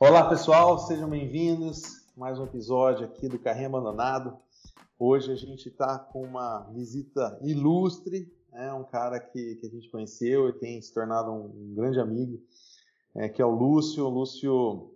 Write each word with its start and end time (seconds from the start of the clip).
Olá 0.00 0.28
pessoal, 0.28 0.78
sejam 0.78 1.08
bem-vindos. 1.08 2.04
Mais 2.16 2.38
um 2.38 2.44
episódio 2.44 3.06
aqui 3.06 3.28
do 3.28 3.38
Carrinho 3.38 3.68
Abandonado. 3.68 4.36
Hoje 4.98 5.30
a 5.30 5.36
gente 5.36 5.68
está 5.68 5.98
com 5.98 6.22
uma 6.22 6.68
visita 6.72 7.38
ilustre, 7.42 8.32
né? 8.52 8.72
um 8.72 8.82
cara 8.84 9.20
que, 9.20 9.56
que 9.56 9.66
a 9.66 9.70
gente 9.70 9.88
conheceu 9.88 10.48
e 10.48 10.52
tem 10.54 10.82
se 10.82 10.92
tornado 10.92 11.30
um, 11.30 11.74
grande 11.74 12.00
amigo, 12.00 12.42
é, 13.14 13.28
que 13.28 13.40
é 13.40 13.44
o 13.44 13.54
Lúcio. 13.54 14.04
O 14.04 14.10
Lúcio 14.10 14.92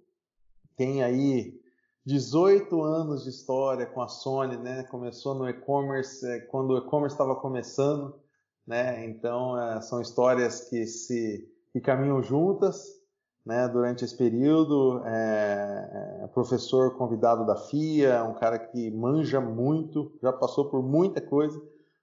tem 0.77 1.03
aí 1.05 1.59
18 2.05 2.83
anos 2.83 3.25
de 3.25 3.31
história 3.31 3.87
com 3.87 4.03
a 4.03 4.09
Sony, 4.09 4.57
né? 4.57 4.83
Começou 4.85 5.35
no 5.35 5.49
e-commerce 5.49 6.27
é, 6.27 6.41
quando 6.41 6.71
o 6.71 6.79
e-commerce 6.79 7.15
estava 7.15 7.37
começando, 7.37 8.15
né? 8.69 9.07
Então 9.07 9.59
é, 9.59 9.80
são 9.80 10.01
histórias 10.01 10.69
que 10.69 10.87
se 10.87 11.48
que 11.73 11.80
caminham 11.80 12.23
juntas 12.23 12.98
né, 13.45 13.66
durante 13.66 14.05
esse 14.05 14.16
período. 14.16 15.02
É, 15.06 16.20
é, 16.24 16.27
professor 16.29 16.96
convidado 16.96 17.46
da 17.46 17.57
FIA, 17.57 18.23
um 18.24 18.34
cara 18.34 18.59
que 18.59 18.91
manja 18.91 19.41
muito, 19.41 20.12
já 20.23 20.33
passou 20.33 20.70
por 20.70 20.83
muita 20.83 21.20
coisa 21.20 21.59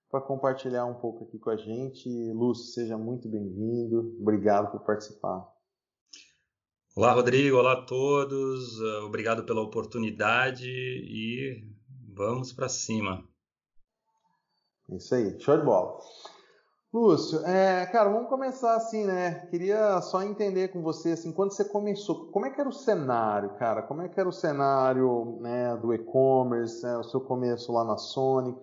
para 0.10 0.20
compartilhar 0.22 0.86
um 0.86 0.96
pouco 0.96 1.26
aqui 1.26 1.38
com 1.38 1.52
a 1.52 1.56
gente. 1.56 2.10
Lúcio, 2.34 2.74
seja 2.74 2.98
muito 2.98 3.30
bem-vindo. 3.30 4.18
Obrigado 4.20 4.72
por 4.72 4.82
participar. 4.82 5.48
Olá, 6.96 7.12
Rodrigo. 7.14 7.58
Olá 7.58 7.74
a 7.74 7.86
todos. 7.86 8.80
Obrigado 9.06 9.44
pela 9.44 9.62
oportunidade 9.62 10.68
e 10.68 11.64
vamos 12.14 12.54
para 12.54 12.70
cima. 12.70 13.24
Isso 14.90 15.14
aí, 15.14 15.40
show 15.40 15.58
de 15.58 15.66
bola. 15.66 16.00
Lúcio, 16.96 17.46
é, 17.46 17.86
cara, 17.88 18.10
vamos 18.10 18.30
começar 18.30 18.74
assim, 18.74 19.04
né? 19.04 19.48
Queria 19.52 20.00
só 20.02 20.24
entender 20.24 20.70
com 20.70 20.82
você, 20.82 21.10
assim, 21.10 21.34
quando 21.34 21.52
você 21.52 21.66
começou, 21.66 22.28
como 22.28 22.46
é 22.46 22.50
que 22.50 22.62
era 22.62 22.70
o 22.70 22.72
cenário, 22.72 23.50
cara? 23.56 23.82
Como 23.82 24.02
é 24.02 24.08
que 24.08 24.18
era 24.18 24.30
o 24.30 24.32
cenário 24.32 25.38
né, 25.42 25.76
do 25.76 25.94
e-commerce, 25.94 26.82
né, 26.84 26.96
o 26.96 27.04
seu 27.04 27.20
começo 27.20 27.74
lá 27.74 27.84
na 27.84 27.98
Sony? 27.98 28.56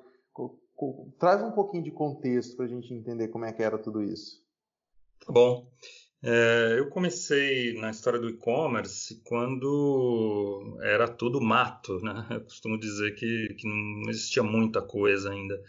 Traz 1.19 1.43
um 1.43 1.51
pouquinho 1.51 1.85
de 1.85 1.91
contexto 1.91 2.57
para 2.57 2.65
a 2.65 2.69
gente 2.69 2.95
entender 2.95 3.29
como 3.29 3.45
é 3.45 3.53
que 3.53 3.63
era 3.63 3.77
tudo 3.77 4.03
isso. 4.03 4.43
Tá 5.27 5.31
bom. 5.31 5.71
É, 6.23 6.77
eu 6.79 6.89
comecei 6.89 7.79
na 7.83 7.91
história 7.91 8.19
do 8.19 8.31
e-commerce 8.31 9.21
quando 9.27 10.79
era 10.81 11.07
tudo 11.07 11.39
mato, 11.39 12.01
né? 12.01 12.27
Eu 12.31 12.41
costumo 12.45 12.81
dizer 12.81 13.15
que, 13.15 13.55
que 13.59 13.69
não 13.69 14.09
existia 14.09 14.43
muita 14.43 14.81
coisa 14.81 15.31
ainda. 15.31 15.63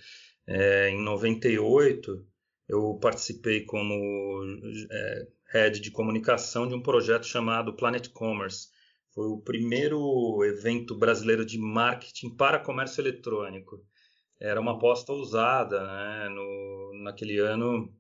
É, 0.48 0.90
em 0.90 1.02
98, 1.02 2.26
eu 2.68 2.98
participei 3.02 3.66
como 3.66 4.44
é, 4.92 5.28
head 5.52 5.80
de 5.80 5.92
comunicação 5.92 6.68
de 6.68 6.74
um 6.74 6.82
projeto 6.82 7.26
chamado 7.26 7.76
Planet 7.76 8.10
Commerce. 8.10 8.70
Foi 9.14 9.28
o 9.28 9.42
primeiro 9.42 10.44
evento 10.44 10.98
brasileiro 10.98 11.46
de 11.46 11.60
marketing 11.60 12.36
para 12.36 12.60
comércio 12.60 13.02
eletrônico. 13.02 13.80
Era 14.42 14.60
uma 14.60 14.74
aposta 14.74 15.12
ousada, 15.12 15.86
né? 15.86 16.30
No, 16.30 17.04
naquele 17.04 17.38
ano, 17.38 17.94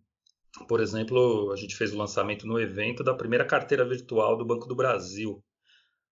por 0.67 0.79
exemplo, 0.81 1.51
a 1.51 1.55
gente 1.55 1.75
fez 1.75 1.93
o 1.93 1.97
lançamento 1.97 2.47
no 2.47 2.59
evento 2.59 3.03
da 3.03 3.13
primeira 3.13 3.45
carteira 3.45 3.87
virtual 3.87 4.35
do 4.35 4.45
Banco 4.45 4.67
do 4.67 4.75
Brasil. 4.75 5.43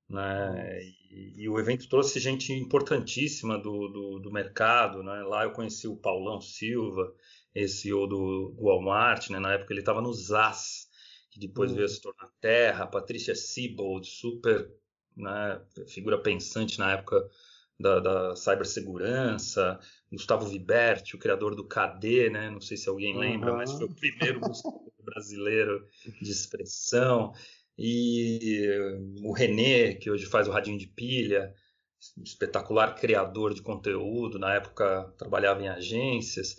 Né? 0.07 0.83
E, 1.09 1.43
e, 1.43 1.49
o 1.49 1.59
evento 1.59 1.87
trouxe 1.87 2.19
gente 2.19 2.53
importantíssima 2.53 3.57
do, 3.57 3.87
do, 3.87 4.19
do 4.19 4.31
mercado. 4.31 5.01
Né? 5.01 5.23
Lá 5.23 5.43
eu 5.43 5.51
conheci 5.51 5.87
o 5.87 5.95
Paulão 5.95 6.41
Silva, 6.41 7.13
esse 7.53 7.81
CEO 7.81 8.07
do, 8.07 8.53
do 8.55 8.63
Walmart, 8.63 9.29
né? 9.29 9.39
Na 9.39 9.53
época 9.53 9.73
ele 9.73 9.81
estava 9.81 10.01
no 10.01 10.13
ZAS, 10.13 10.89
que 11.29 11.39
depois 11.39 11.71
uhum. 11.71 11.77
veio 11.77 11.85
a 11.85 11.89
se 11.89 12.01
tornar 12.01 12.29
Terra, 12.39 12.87
Patrícia 12.87 13.35
Siebold, 13.35 14.07
super 14.07 14.69
né, 15.15 15.61
figura 15.87 16.21
pensante 16.21 16.79
na 16.79 16.93
época 16.93 17.29
da, 17.79 17.99
da 17.99 18.35
cibersegurança, 18.35 19.79
Gustavo 20.11 20.47
Viberti, 20.47 21.15
o 21.15 21.19
criador 21.19 21.55
do 21.55 21.67
KD, 21.67 22.29
né? 22.29 22.49
Não 22.49 22.61
sei 22.61 22.77
se 22.77 22.87
alguém 22.87 23.17
lembra, 23.17 23.51
uhum. 23.51 23.57
mas 23.57 23.71
foi 23.71 23.85
o 23.85 23.95
primeiro 23.95 24.39
brasileiro 25.03 25.87
de 26.21 26.31
expressão. 26.31 27.33
E 27.77 28.67
o 29.23 29.31
René, 29.31 29.95
que 29.95 30.11
hoje 30.11 30.25
faz 30.25 30.47
o 30.47 30.51
Radinho 30.51 30.77
de 30.77 30.87
Pilha, 30.87 31.53
espetacular 32.23 32.95
criador 32.95 33.53
de 33.53 33.61
conteúdo, 33.61 34.37
na 34.37 34.53
época 34.53 35.13
trabalhava 35.17 35.61
em 35.61 35.69
agências. 35.69 36.55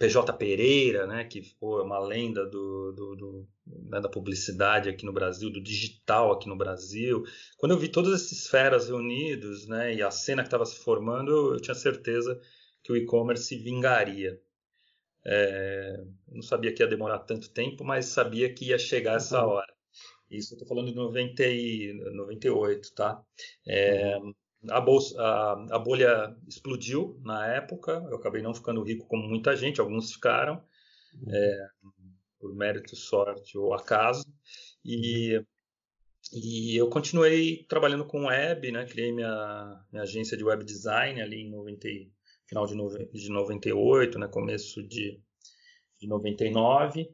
PJ 0.00 0.32
Pereira, 0.32 1.06
né, 1.06 1.24
que 1.24 1.42
foi 1.42 1.82
uma 1.82 1.98
lenda 1.98 2.46
do, 2.46 2.90
do, 2.92 3.16
do 3.16 3.48
né, 3.66 4.00
da 4.00 4.08
publicidade 4.08 4.88
aqui 4.88 5.04
no 5.04 5.12
Brasil, 5.12 5.52
do 5.52 5.62
digital 5.62 6.32
aqui 6.32 6.48
no 6.48 6.56
Brasil. 6.56 7.22
Quando 7.58 7.72
eu 7.72 7.78
vi 7.78 7.86
todas 7.88 8.14
essas 8.14 8.46
feras 8.46 8.88
reunidos 8.88 9.68
né, 9.68 9.94
e 9.94 10.02
a 10.02 10.10
cena 10.10 10.42
que 10.42 10.46
estava 10.46 10.64
se 10.64 10.82
formando, 10.82 11.30
eu, 11.30 11.52
eu, 11.52 11.60
tinha 11.60 11.74
certeza 11.74 12.40
que 12.82 12.90
o 12.90 12.96
e-commerce 12.96 13.54
vingaria. 13.58 14.40
É, 15.22 16.02
não 16.28 16.40
sabia 16.40 16.72
que 16.72 16.82
ia 16.82 16.88
demorar 16.88 17.18
tanto 17.18 17.52
tempo, 17.52 17.84
mas 17.84 18.06
sabia 18.06 18.52
que 18.54 18.68
ia 18.70 18.78
chegar 18.78 19.16
essa 19.16 19.44
uhum. 19.44 19.50
hora. 19.50 19.74
Isso 20.30 20.54
eu 20.54 20.56
estou 20.56 20.66
falando 20.66 20.88
de 20.88 20.94
90 20.94 21.42
e, 21.46 21.92
98, 22.14 22.94
tá? 22.94 23.22
É, 23.66 24.16
uhum 24.16 24.32
a, 24.68 24.80
bolsa, 24.80 25.20
a, 25.20 25.76
a, 25.76 25.78
bolha 25.78 26.36
explodiu 26.46 27.18
na 27.24 27.46
época, 27.46 27.92
eu 28.10 28.16
acabei 28.16 28.42
não 28.42 28.54
ficando 28.54 28.82
rico 28.82 29.06
como 29.06 29.26
muita 29.26 29.56
gente, 29.56 29.80
alguns 29.80 30.12
ficaram, 30.12 30.62
uhum. 31.14 31.34
é, 31.34 31.68
por 32.38 32.54
mérito, 32.54 32.94
sorte 32.96 33.56
ou 33.56 33.72
acaso, 33.72 34.24
e, 34.84 35.42
e 36.32 36.76
eu 36.76 36.88
continuei 36.88 37.64
trabalhando 37.68 38.04
com 38.04 38.26
web, 38.26 38.70
né, 38.70 38.84
criei 38.86 39.12
minha, 39.12 39.84
minha 39.90 40.02
agência 40.02 40.36
de 40.36 40.44
web 40.44 40.64
design 40.64 41.20
ali 41.20 41.42
em 41.42 41.50
90, 41.50 41.88
final 42.46 42.66
de, 42.66 42.74
no, 42.74 42.88
de 42.88 43.30
98, 43.30 44.18
né, 44.18 44.28
começo 44.28 44.82
de, 44.82 45.20
de 45.98 46.06
99, 46.06 47.02
eu 47.02 47.08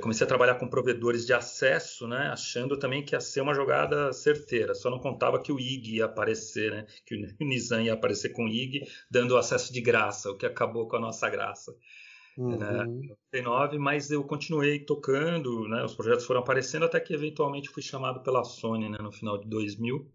comecei 0.00 0.24
a 0.24 0.28
trabalhar 0.28 0.54
com 0.54 0.68
provedores 0.68 1.26
de 1.26 1.34
acesso, 1.34 2.08
né, 2.08 2.28
achando 2.28 2.78
também 2.78 3.04
que 3.04 3.14
ia 3.14 3.20
ser 3.20 3.42
uma 3.42 3.54
jogada 3.54 4.12
certeira. 4.12 4.74
Só 4.74 4.88
não 4.88 4.98
contava 4.98 5.40
que 5.40 5.52
o 5.52 5.60
IG 5.60 5.96
ia 5.96 6.06
aparecer, 6.06 6.70
né, 6.70 6.86
que 7.04 7.14
o 7.14 7.18
Nizam 7.44 7.82
ia 7.82 7.92
aparecer 7.92 8.30
com 8.30 8.46
o 8.46 8.48
IG, 8.48 8.86
dando 9.10 9.36
acesso 9.36 9.72
de 9.72 9.80
graça, 9.80 10.30
o 10.30 10.36
que 10.36 10.46
acabou 10.46 10.88
com 10.88 10.96
a 10.96 11.00
nossa 11.00 11.28
graça. 11.28 11.76
Uhum. 12.38 12.56
Né, 12.58 12.84
99, 13.32 13.78
mas 13.78 14.10
eu 14.10 14.24
continuei 14.24 14.78
tocando, 14.78 15.68
né, 15.68 15.84
os 15.84 15.94
projetos 15.94 16.24
foram 16.24 16.40
aparecendo 16.40 16.84
até 16.84 16.98
que 16.98 17.12
eventualmente 17.12 17.68
fui 17.68 17.82
chamado 17.82 18.22
pela 18.22 18.44
Sony 18.44 18.88
né, 18.88 18.98
no 18.98 19.12
final 19.12 19.38
de 19.38 19.46
2000. 19.46 20.10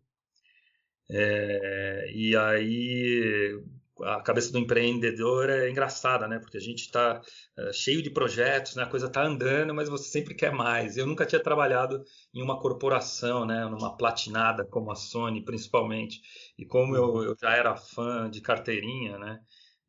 É, 1.13 2.11
e 2.13 2.35
aí 2.35 3.61
a 4.03 4.21
cabeça 4.21 4.51
do 4.51 4.57
empreendedor 4.57 5.49
é 5.49 5.69
engraçada, 5.69 6.27
né? 6.27 6.39
Porque 6.39 6.57
a 6.57 6.61
gente 6.61 6.81
está 6.81 7.19
uh, 7.19 7.61
eh, 7.61 7.73
cheio 7.73 8.01
de 8.01 8.09
projetos, 8.09 8.75
né? 8.75 8.83
A 8.83 8.87
coisa 8.87 9.07
está 9.07 9.23
andando, 9.23 9.73
mas 9.73 9.89
você 9.89 10.09
sempre 10.09 10.35
quer 10.35 10.51
mais. 10.51 10.97
Eu 10.97 11.05
nunca 11.05 11.25
tinha 11.25 11.41
trabalhado 11.41 12.03
em 12.33 12.41
uma 12.41 12.59
corporação, 12.59 13.45
né? 13.45 13.65
Numa 13.65 13.95
platinada 13.97 14.65
como 14.65 14.91
a 14.91 14.95
Sony, 14.95 15.43
principalmente. 15.43 16.21
E 16.57 16.65
como 16.65 16.95
eu, 16.95 17.23
eu 17.23 17.35
já 17.39 17.55
era 17.55 17.75
fã 17.75 18.29
de 18.29 18.41
carteirinha, 18.41 19.17
né? 19.17 19.39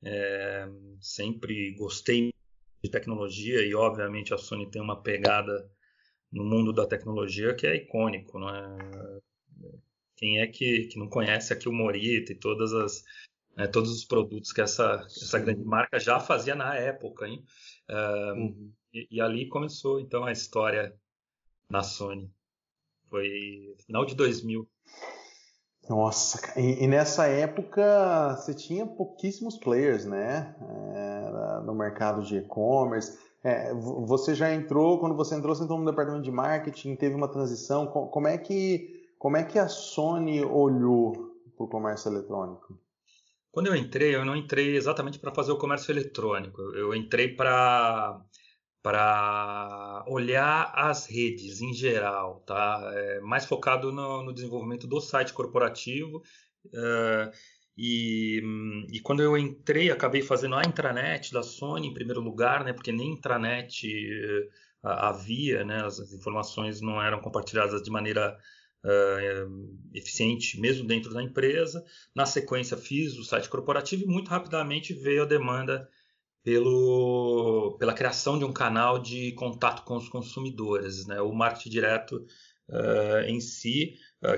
É, 0.05 0.69
sempre 1.01 1.75
gostei 1.75 2.33
de 2.83 2.91
tecnologia 2.91 3.65
e, 3.65 3.75
obviamente, 3.75 4.35
a 4.35 4.39
Sony 4.39 4.71
tem 4.71 4.83
uma 4.83 5.01
pegada 5.01 5.71
no 6.33 6.45
mundo 6.45 6.73
da 6.73 6.87
tecnologia 6.87 7.55
que 7.55 7.67
é 7.67 7.77
icônico, 7.77 8.39
né? 8.39 9.21
Quem 10.17 10.41
é 10.41 10.47
que, 10.47 10.87
que 10.87 10.99
não 10.99 11.09
conhece 11.09 11.53
aqui 11.53 11.69
o 11.69 11.73
Morita 11.73 12.33
e 12.33 12.37
todas 12.37 12.73
as 12.73 13.05
né, 13.57 13.67
todos 13.67 13.91
os 13.91 14.05
produtos 14.05 14.53
que 14.53 14.61
essa, 14.61 15.05
essa 15.07 15.39
grande 15.39 15.65
marca 15.65 15.99
já 15.99 16.19
fazia 16.19 16.55
na 16.55 16.75
época. 16.77 17.27
Hein? 17.27 17.45
Uh, 17.89 18.35
uhum. 18.35 18.73
e, 18.93 19.09
e, 19.11 19.21
ali 19.21 19.49
começou 19.49 20.01
então 20.01 20.25
a 20.25 20.33
história 20.33 20.95
na 21.69 21.83
Sony. 21.83 22.31
Foi 23.09 23.75
final 23.87 24.05
de 24.05 24.15
2000. 24.15 24.69
Nossa, 25.89 26.59
e, 26.59 26.85
e 26.85 26.87
nessa 26.87 27.27
época 27.27 28.37
você 28.37 28.55
tinha 28.55 28.87
pouquíssimos 28.87 29.59
players, 29.59 30.05
né? 30.05 30.55
É, 30.95 31.61
no 31.65 31.75
mercado 31.75 32.23
de 32.23 32.37
e-commerce. 32.37 33.19
É, 33.45 33.75
você 33.75 34.35
já 34.35 34.55
entrou, 34.55 35.01
quando 35.01 35.17
você 35.17 35.35
entrou, 35.35 35.55
você 35.55 35.65
entrou 35.65 35.79
no 35.79 35.85
departamento 35.85 36.23
de 36.23 36.31
marketing, 36.31 36.95
teve 36.95 37.17
uma 37.17 37.27
transição. 37.27 37.87
Como 37.87 38.29
é 38.29 38.39
que, 38.39 39.09
como 39.19 39.37
é 39.37 39.43
que 39.43 39.59
a 39.59 39.67
Sony 39.67 40.45
olhou 40.45 41.13
para 41.57 41.65
o 41.65 41.69
comércio 41.69 42.09
eletrônico? 42.09 42.79
Quando 43.53 43.67
eu 43.69 43.77
entrei, 43.77 44.15
eu 44.15 44.25
não 44.25 44.35
entrei 44.35 44.77
exatamente 44.77 45.19
para 45.19 45.35
fazer 45.35 45.53
o 45.53 45.59
comércio 45.59 45.93
eletrônico. 45.93 46.61
Eu 46.75 46.95
entrei 46.95 47.29
para 47.37 48.21
para 48.83 50.05
olhar 50.09 50.73
as 50.75 51.07
redes 51.07 51.61
em 51.61 51.73
geral, 51.73 52.41
tá? 52.41 52.81
É, 52.93 53.21
mais 53.21 53.45
focado 53.47 53.93
no, 53.93 54.25
no, 54.25 54.35
desenvolvimento 54.35 54.89
do 54.89 55.01
site 55.01 55.33
corporativo. 55.33 56.21
É, 56.75 57.33
E, 57.77 58.43
e, 58.93 59.01
quando 59.01 59.23
eu 59.23 59.37
entrei, 59.37 59.91
acabei 59.91 60.23
fazendo 60.23 60.57
a 60.57 60.63
intranet 60.63 61.33
da 61.33 61.43
Sony 61.43 61.89
em 61.89 61.95
primeiro 61.95 62.21
lugar, 62.21 62.65
né? 62.65 62.73
Porque 62.73 62.93
nem 62.93 63.13
intranet 63.15 63.87
uh, 63.87 64.89
havia, 64.89 65.65
né? 65.65 65.85
As, 65.85 65.99
informações 66.13 66.81
não 66.81 67.01
eram 67.03 67.21
compartilhadas 67.21 67.83
de 67.83 67.91
maneira 67.91 68.37
uh, 68.85 69.79
eficiente, 69.95 70.61
mesmo 70.61 70.87
dentro 70.87 71.13
da 71.13 71.23
empresa. 71.23 71.85
Na 72.15 72.27
sequência, 72.27 72.77
fiz 72.77 73.17
o 73.17 73.25
site 73.25 73.49
corporativo 73.49 74.05
e 74.05 74.07
muito 74.07 74.29
rapidamente 74.29 74.93
veio 74.93 75.23
a 75.23 75.27
demanda 75.27 75.89
pelo, 76.45 77.77
pela 77.79 77.95
criação 77.95 78.39
de 78.39 78.45
um 78.45 78.53
canal 78.53 78.99
de 78.99 79.33
contato 79.33 79.85
com 79.85 79.97
os 79.97 80.09
consumidores, 80.09 81.07
né? 81.07 81.21
O 81.21 81.33
marketing 81.33 81.71
direto 81.71 82.27
uh, 82.69 83.21
em 83.27 83.41
si, 83.41 83.95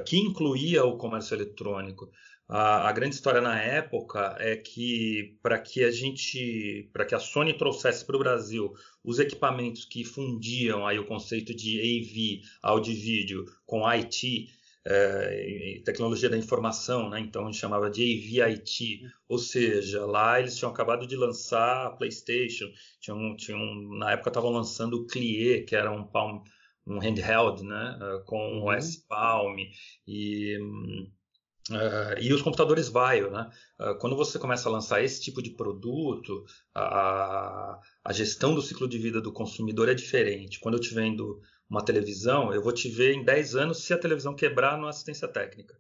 que 0.07 0.19
incluía 0.19 0.85
o 0.85 0.97
comércio 0.97 1.35
eletrônico. 1.35 2.11
A, 2.49 2.89
a, 2.89 2.93
grande 2.93 3.15
história 3.15 3.41
na 3.41 3.59
época 3.59 4.37
é 4.39 4.55
que 4.57 5.39
para 5.43 5.59
que 5.59 5.83
a 5.83 5.91
gente, 5.91 6.91
para 6.93 7.07
que 7.07 7.15
a 7.15 7.19
Sony 7.19 7.57
trouxesse 7.57 8.05
para 8.05 8.17
o 8.17 8.19
Brasil 8.19 8.75
os 9.03 9.19
equipamentos 9.19 9.87
que 9.87 10.05
fundiam 10.05 10.87
aí 10.87 10.99
o 10.99 11.07
conceito 11.07 11.55
de 11.55 11.81
AV, 11.81 12.47
áudio 12.63 12.93
e 12.93 12.97
vídeo, 12.97 13.45
com 13.65 13.87
IT, 13.87 14.49
é, 14.87 15.81
tecnologia 15.85 16.29
da 16.29 16.37
informação, 16.37 17.09
né? 17.09 17.19
então 17.19 17.43
a 17.43 17.47
gente 17.47 17.59
chamava 17.59 17.91
de 17.91 18.03
AV-IT, 18.03 19.01
ou 19.27 19.39
seja, 19.39 20.05
lá 20.05 20.39
eles 20.39 20.57
tinham 20.57 20.71
acabado 20.71 21.07
de 21.07 21.17
lançar 21.17 21.87
a 21.87 21.91
PlayStation, 21.91 22.67
tinham, 23.01 23.35
tinham, 23.37 23.59
na 23.99 24.13
época 24.13 24.29
estavam 24.29 24.51
lançando 24.51 24.95
o 24.95 25.07
Clié, 25.07 25.63
que 25.63 25.75
era 25.75 25.91
um, 25.91 26.05
palm, 26.05 26.43
um 26.87 26.99
handheld 26.99 27.65
né? 27.65 27.99
com 28.27 28.37
o 28.37 28.61
uhum. 28.61 28.77
OS 28.77 28.97
Palm, 28.97 29.57
e 30.07 30.59
Uh, 31.71 32.21
e 32.21 32.31
os 32.33 32.43
computadores 32.43 32.89
Vaio, 32.89 33.31
né? 33.31 33.51
Uh, 33.81 33.99
quando 33.99 34.15
você 34.15 34.39
começa 34.39 34.69
a 34.69 34.73
lançar 34.73 35.03
esse 35.03 35.23
tipo 35.23 35.41
de 35.43 35.51
produto, 35.51 36.45
a, 36.75 37.81
a, 38.05 38.13
gestão 38.13 38.55
do 38.55 38.61
ciclo 38.61 38.87
de 38.87 38.99
vida 38.99 39.19
do 39.19 39.33
consumidor 39.33 39.89
é 39.89 39.95
diferente. 39.95 40.61
Quando 40.61 40.75
eu 40.75 40.81
te 40.81 40.93
vendo 40.93 41.41
uma 41.69 41.83
televisão, 41.83 42.53
eu 42.53 42.63
vou 42.63 42.73
te 42.73 42.91
ver 42.91 43.15
em 43.15 43.25
10 43.25 43.57
anos 43.57 43.83
se 43.83 43.95
a 43.95 43.99
televisão 43.99 44.35
quebrar 44.35 44.79
na 44.79 44.91
assistência 44.91 45.27
técnica. 45.27 45.75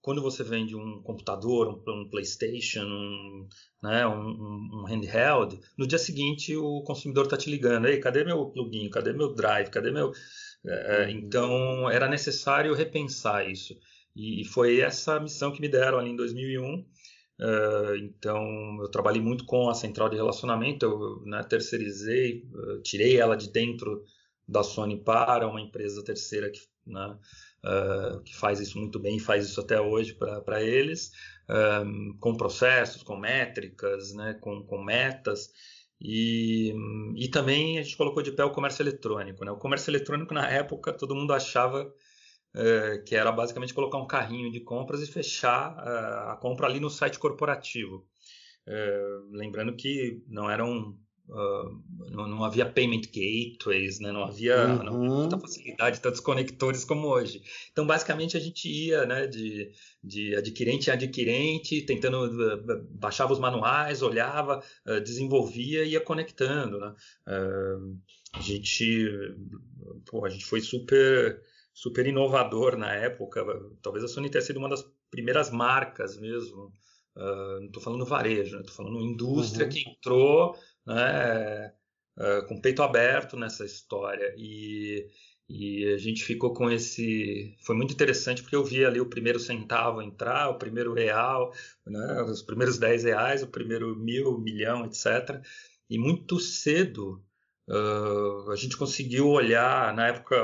Quando 0.00 0.20
você 0.20 0.42
vende 0.42 0.74
um 0.74 1.00
computador, 1.02 1.68
um, 1.68 2.00
um 2.00 2.08
PlayStation, 2.10 2.82
um, 2.82 3.48
né, 3.80 4.04
um, 4.04 4.80
um, 4.80 4.84
handheld, 4.88 5.60
no 5.78 5.86
dia 5.86 5.98
seguinte 5.98 6.56
o 6.56 6.82
consumidor 6.82 7.26
está 7.26 7.36
te 7.36 7.48
ligando: 7.48 7.86
Ei, 7.86 8.00
cadê 8.00 8.24
meu 8.24 8.46
plugin? 8.46 8.90
Cadê 8.90 9.12
meu 9.12 9.32
drive? 9.32 9.70
Cadê 9.70 9.92
meu. 9.92 10.10
Uh, 10.10 11.08
então 11.10 11.88
era 11.88 12.08
necessário 12.08 12.74
repensar 12.74 13.48
isso. 13.48 13.78
E, 14.14 14.44
foi 14.44 14.80
essa 14.80 15.18
missão 15.18 15.52
que 15.52 15.60
me 15.60 15.68
deram 15.68 15.98
ali 15.98 16.10
em 16.10 16.16
2001. 16.16 16.74
Uh, 16.74 16.84
eh, 17.40 17.96
então, 17.98 18.78
eu 18.80 18.88
trabalhei 18.90 19.20
muito 19.20 19.44
com 19.44 19.68
a 19.68 19.74
central 19.74 20.08
de 20.08 20.16
relacionamento, 20.16 20.84
eu 20.84 21.22
né, 21.24 21.42
terceirizei, 21.42 22.44
uh, 22.52 22.80
tirei 22.82 23.16
ela 23.18 23.36
de 23.36 23.50
dentro 23.50 24.04
da 24.46 24.62
Sony 24.62 25.02
para 25.02 25.48
uma 25.48 25.60
empresa 25.60 26.04
terceira 26.04 26.50
que, 26.50 26.60
né, 26.86 27.16
uh, 27.64 28.20
que 28.22 28.36
faz 28.36 28.60
isso 28.60 28.78
muito 28.78 28.98
bem 28.98 29.16
e 29.16 29.20
faz 29.20 29.46
isso 29.46 29.60
até 29.60 29.80
hoje 29.80 30.14
para 30.14 30.62
eles, 30.62 31.10
um, 31.84 32.16
com 32.20 32.36
processos, 32.36 33.02
com 33.02 33.16
métricas, 33.16 34.12
né, 34.12 34.34
com, 34.40 34.62
com 34.62 34.82
metas. 34.82 35.50
E, 36.00 36.74
e 37.16 37.28
também 37.28 37.78
a 37.78 37.82
gente 37.82 37.96
colocou 37.96 38.22
de 38.22 38.32
pé 38.32 38.44
o 38.44 38.50
comércio 38.50 38.82
eletrônico. 38.82 39.44
Né? 39.44 39.52
O 39.52 39.56
comércio 39.56 39.88
eletrônico, 39.90 40.34
na 40.34 40.48
época, 40.50 40.92
todo 40.92 41.14
mundo 41.14 41.32
achava 41.32 41.92
é, 42.54 42.98
que 42.98 43.14
era 43.16 43.32
basicamente 43.32 43.72
colocar 43.72 43.98
um 43.98 44.06
carrinho 44.06 44.52
de 44.52 44.60
compras 44.60 45.00
e 45.00 45.10
fechar 45.10 45.74
uh, 45.74 46.30
a 46.32 46.36
compra 46.36 46.66
ali 46.66 46.80
no 46.80 46.90
site 46.90 47.18
corporativo. 47.18 48.06
Uh, 48.66 49.30
lembrando 49.36 49.74
que 49.74 50.22
não 50.28 50.50
eram 50.50 50.96
não, 52.10 52.28
não, 52.28 52.44
havia 52.44 52.66
payment 52.66 53.02
gateways, 53.06 54.00
né? 54.00 54.12
não 54.12 54.24
havia 54.24 54.66
uhum. 54.66 54.82
não, 54.82 55.28
tanta 55.28 55.40
facilidade, 55.40 56.00
tantos 56.00 56.20
conectores 56.20 56.84
como 56.84 57.08
hoje. 57.08 57.42
Então, 57.70 57.86
basicamente, 57.86 58.36
a 58.36 58.40
gente 58.40 58.68
ia 58.68 59.06
né, 59.06 59.26
de, 59.26 59.70
de 60.04 60.34
adquirente 60.34 60.90
em 60.90 60.92
adquirente, 60.92 61.86
tentando, 61.86 62.28
baixava 62.90 63.32
os 63.32 63.38
manuais, 63.38 64.02
olhava, 64.02 64.62
desenvolvia 65.04 65.84
e 65.84 65.92
ia 65.92 66.00
conectando. 66.00 66.78
Né? 66.78 66.94
a, 68.34 68.40
gente, 68.40 69.08
pô, 70.04 70.26
a 70.26 70.28
gente 70.28 70.44
foi 70.44 70.60
super 70.60 71.40
super 71.72 72.06
inovador 72.06 72.76
na 72.76 72.94
época. 72.94 73.44
Talvez 73.82 74.04
a 74.04 74.08
Sony 74.08 74.30
tenha 74.30 74.42
sido 74.42 74.58
uma 74.58 74.68
das 74.68 74.84
primeiras 75.10 75.50
marcas 75.50 76.18
mesmo. 76.18 76.72
Uh, 77.16 77.60
não 77.60 77.66
estou 77.66 77.82
falando 77.82 78.06
varejo, 78.06 78.56
estou 78.58 78.60
né? 78.60 78.76
falando 78.76 79.04
indústria 79.04 79.66
uhum. 79.66 79.72
que 79.72 79.88
entrou 79.88 80.56
né, 80.86 81.72
uh, 82.18 82.46
com 82.46 82.60
peito 82.60 82.82
aberto 82.82 83.36
nessa 83.36 83.64
história. 83.64 84.34
E, 84.36 85.06
e 85.48 85.92
a 85.92 85.98
gente 85.98 86.24
ficou 86.24 86.54
com 86.54 86.70
esse. 86.70 87.54
Foi 87.64 87.76
muito 87.76 87.92
interessante 87.92 88.42
porque 88.42 88.56
eu 88.56 88.64
vi 88.64 88.84
ali 88.84 89.00
o 89.00 89.08
primeiro 89.08 89.38
centavo 89.38 90.00
entrar, 90.00 90.48
o 90.48 90.58
primeiro 90.58 90.94
real, 90.94 91.52
né, 91.86 92.22
os 92.22 92.42
primeiros 92.42 92.78
10 92.78 93.04
reais, 93.04 93.42
o 93.42 93.48
primeiro 93.48 93.94
mil, 93.96 94.38
milhão, 94.38 94.86
etc. 94.86 95.42
E 95.90 95.98
muito 95.98 96.40
cedo 96.40 97.22
Uh, 97.72 98.50
a 98.50 98.56
gente 98.56 98.76
conseguiu 98.76 99.30
olhar, 99.30 99.94
na 99.94 100.08
época 100.08 100.36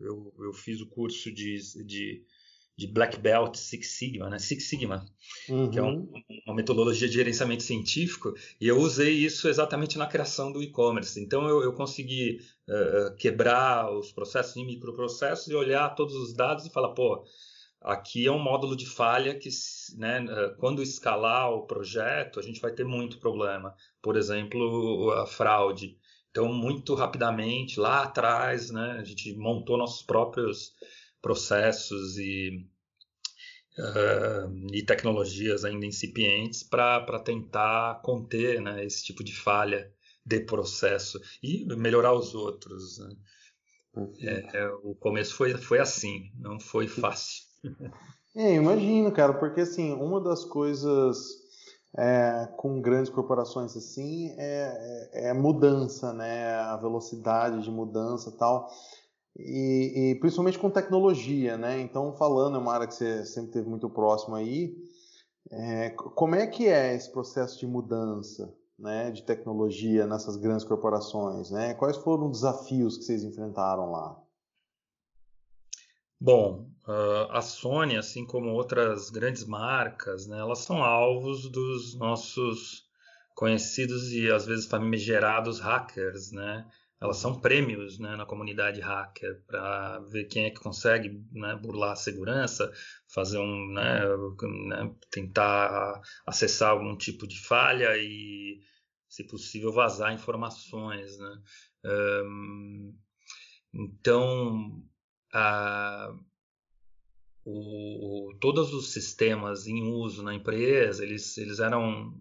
eu, 0.00 0.32
eu 0.38 0.52
fiz 0.52 0.80
o 0.80 0.86
curso 0.86 1.32
de, 1.32 1.58
de, 1.84 2.22
de, 2.78 2.86
Black 2.86 3.18
Belt 3.18 3.56
Six 3.56 3.88
Sigma, 3.98 4.30
né? 4.30 4.38
Six 4.38 4.68
Sigma, 4.68 5.04
uhum. 5.48 5.68
que 5.68 5.80
é 5.80 5.82
um, 5.82 6.08
uma 6.46 6.54
metodologia 6.54 7.08
de 7.08 7.14
gerenciamento 7.14 7.64
científico, 7.64 8.32
e 8.60 8.68
eu 8.68 8.78
usei 8.78 9.12
isso 9.12 9.48
exatamente 9.48 9.98
na 9.98 10.06
criação 10.06 10.52
do 10.52 10.62
e-commerce. 10.62 11.20
Então 11.20 11.48
eu, 11.48 11.60
eu 11.60 11.72
consegui 11.72 12.38
uh, 12.68 13.16
quebrar 13.16 13.90
os 13.92 14.12
processos 14.12 14.56
em 14.56 14.64
microprocessos 14.64 15.48
e 15.48 15.56
olhar 15.56 15.92
todos 15.96 16.14
os 16.14 16.32
dados 16.34 16.66
e 16.66 16.70
falar, 16.70 16.90
pô, 16.90 17.24
aqui 17.80 18.28
é 18.28 18.30
um 18.30 18.38
módulo 18.38 18.76
de 18.76 18.86
falha 18.86 19.34
que, 19.34 19.48
né, 19.96 20.24
quando 20.58 20.84
escalar 20.84 21.50
o 21.50 21.66
projeto, 21.66 22.38
a 22.38 22.42
gente 22.44 22.60
vai 22.60 22.70
ter 22.70 22.84
muito 22.84 23.18
problema. 23.18 23.74
Por 24.00 24.16
exemplo, 24.16 25.10
a 25.10 25.26
fraude. 25.26 25.98
Então, 26.36 26.52
muito 26.52 26.94
rapidamente, 26.94 27.80
lá 27.80 28.02
atrás, 28.02 28.70
né, 28.70 28.98
a 29.00 29.04
gente 29.04 29.34
montou 29.38 29.78
nossos 29.78 30.02
próprios 30.02 30.74
processos 31.22 32.18
e, 32.18 32.68
uh, 33.78 34.66
e 34.70 34.84
tecnologias 34.84 35.64
ainda 35.64 35.86
incipientes 35.86 36.62
para 36.62 37.18
tentar 37.20 38.02
conter 38.02 38.60
né, 38.60 38.84
esse 38.84 39.02
tipo 39.02 39.24
de 39.24 39.34
falha 39.34 39.90
de 40.26 40.40
processo 40.40 41.18
e 41.42 41.64
melhorar 41.74 42.12
os 42.12 42.34
outros. 42.34 42.98
Né? 42.98 43.16
É, 44.20 44.58
é, 44.58 44.68
o 44.82 44.94
começo 44.94 45.34
foi, 45.34 45.56
foi 45.56 45.78
assim, 45.78 46.30
não 46.38 46.60
foi 46.60 46.86
fácil. 46.86 47.44
É, 48.38 48.52
imagino, 48.52 49.10
cara, 49.10 49.32
porque 49.32 49.62
assim, 49.62 49.94
uma 49.94 50.20
das 50.20 50.44
coisas 50.44 51.16
é, 51.96 52.48
com 52.56 52.80
grandes 52.80 53.10
corporações 53.10 53.74
assim 53.76 54.34
é, 54.36 55.10
é, 55.12 55.28
é, 55.28 55.32
mudança, 55.32 56.12
né? 56.12 56.54
A 56.56 56.76
velocidade 56.76 57.62
de 57.62 57.70
mudança 57.70 58.30
tal. 58.32 58.70
E, 59.38 60.12
e, 60.12 60.14
principalmente 60.20 60.58
com 60.58 60.70
tecnologia, 60.70 61.56
né? 61.56 61.80
Então, 61.80 62.12
falando, 62.14 62.56
é 62.56 62.60
uma 62.60 62.72
área 62.72 62.86
que 62.86 62.94
você 62.94 63.24
sempre 63.24 63.52
teve 63.52 63.68
muito 63.68 63.88
próximo 63.88 64.34
aí. 64.34 64.76
É, 65.50 65.90
como 65.90 66.34
é 66.34 66.46
que 66.46 66.66
é 66.68 66.94
esse 66.94 67.10
processo 67.10 67.58
de 67.58 67.66
mudança, 67.66 68.52
né, 68.78 69.10
de 69.10 69.22
tecnologia 69.22 70.06
nessas 70.06 70.36
grandes 70.36 70.64
corporações, 70.64 71.50
né? 71.50 71.74
Quais 71.74 71.96
foram 71.96 72.26
os 72.26 72.40
desafios 72.40 72.98
que 72.98 73.04
vocês 73.04 73.24
enfrentaram 73.24 73.90
lá? 73.90 74.20
Bom, 76.20 76.66
a 77.30 77.42
Sony, 77.42 77.96
assim 77.96 78.24
como 78.24 78.50
outras 78.50 79.10
grandes 79.10 79.44
marcas, 79.44 80.26
né, 80.26 80.38
elas 80.38 80.60
são 80.60 80.82
alvos 80.82 81.50
dos 81.50 81.96
nossos 81.96 82.86
conhecidos 83.34 84.12
e 84.12 84.30
às 84.30 84.46
vezes 84.46 84.66
famigerados 84.66 85.60
hackers, 85.60 86.32
né? 86.32 86.66
Elas 86.98 87.18
são 87.18 87.38
prêmios 87.38 87.98
né, 87.98 88.16
na 88.16 88.24
comunidade 88.24 88.80
hacker 88.80 89.44
para 89.46 89.98
ver 90.10 90.24
quem 90.24 90.46
é 90.46 90.50
que 90.50 90.60
consegue 90.60 91.22
né, 91.30 91.54
burlar 91.54 91.92
a 91.92 91.96
segurança, 91.96 92.72
fazer 93.12 93.38
um, 93.38 93.72
né, 93.74 94.00
né, 94.68 94.94
tentar 95.10 96.00
acessar 96.26 96.70
algum 96.70 96.96
tipo 96.96 97.26
de 97.26 97.38
falha 97.38 97.94
e, 97.98 98.60
se 99.06 99.26
possível, 99.26 99.70
vazar 99.72 100.14
informações, 100.14 101.18
né? 101.18 101.42
Um, 101.84 102.98
então 103.74 104.82
o, 107.48 108.34
todos 108.40 108.74
os 108.74 108.92
sistemas 108.92 109.68
em 109.68 109.82
uso 109.82 110.22
na 110.22 110.34
empresa, 110.34 111.04
eles, 111.04 111.38
eles 111.38 111.60
eram, 111.60 112.12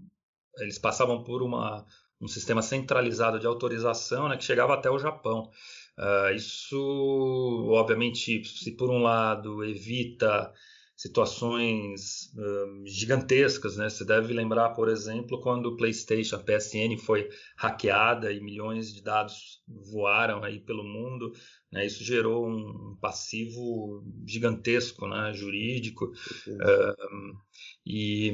eles 0.59 0.77
passavam 0.77 1.23
por 1.23 1.41
uma, 1.41 1.83
um 2.21 2.27
sistema 2.27 2.61
centralizado 2.61 3.39
de 3.39 3.47
autorização 3.47 4.29
né, 4.29 4.37
que 4.37 4.43
chegava 4.43 4.75
até 4.75 4.89
o 4.89 4.99
Japão. 4.99 5.49
Uh, 5.97 6.35
isso, 6.35 7.69
obviamente, 7.71 8.43
se 8.45 8.71
por 8.71 8.91
um 8.91 9.01
lado 9.01 9.63
evita 9.63 10.53
situações 10.95 12.31
uh, 12.35 12.87
gigantescas, 12.87 13.75
né? 13.75 13.89
Você 13.89 14.05
deve 14.05 14.33
lembrar, 14.33 14.69
por 14.69 14.87
exemplo, 14.87 15.41
quando 15.41 15.67
o 15.67 15.75
PlayStation, 15.75 16.37
a 16.37 16.43
PSN 16.43 16.97
foi 16.97 17.29
hackeada 17.57 18.31
e 18.31 18.39
milhões 18.39 18.93
de 18.93 19.03
dados 19.03 19.61
voaram 19.67 20.43
aí 20.43 20.59
pelo 20.59 20.83
mundo, 20.83 21.33
né? 21.71 21.85
Isso 21.85 22.03
gerou 22.03 22.47
um 22.47 22.97
passivo 23.01 24.03
gigantesco, 24.25 25.07
né? 25.07 25.33
Jurídico 25.33 26.05
uh, 26.05 27.37
e 27.85 28.33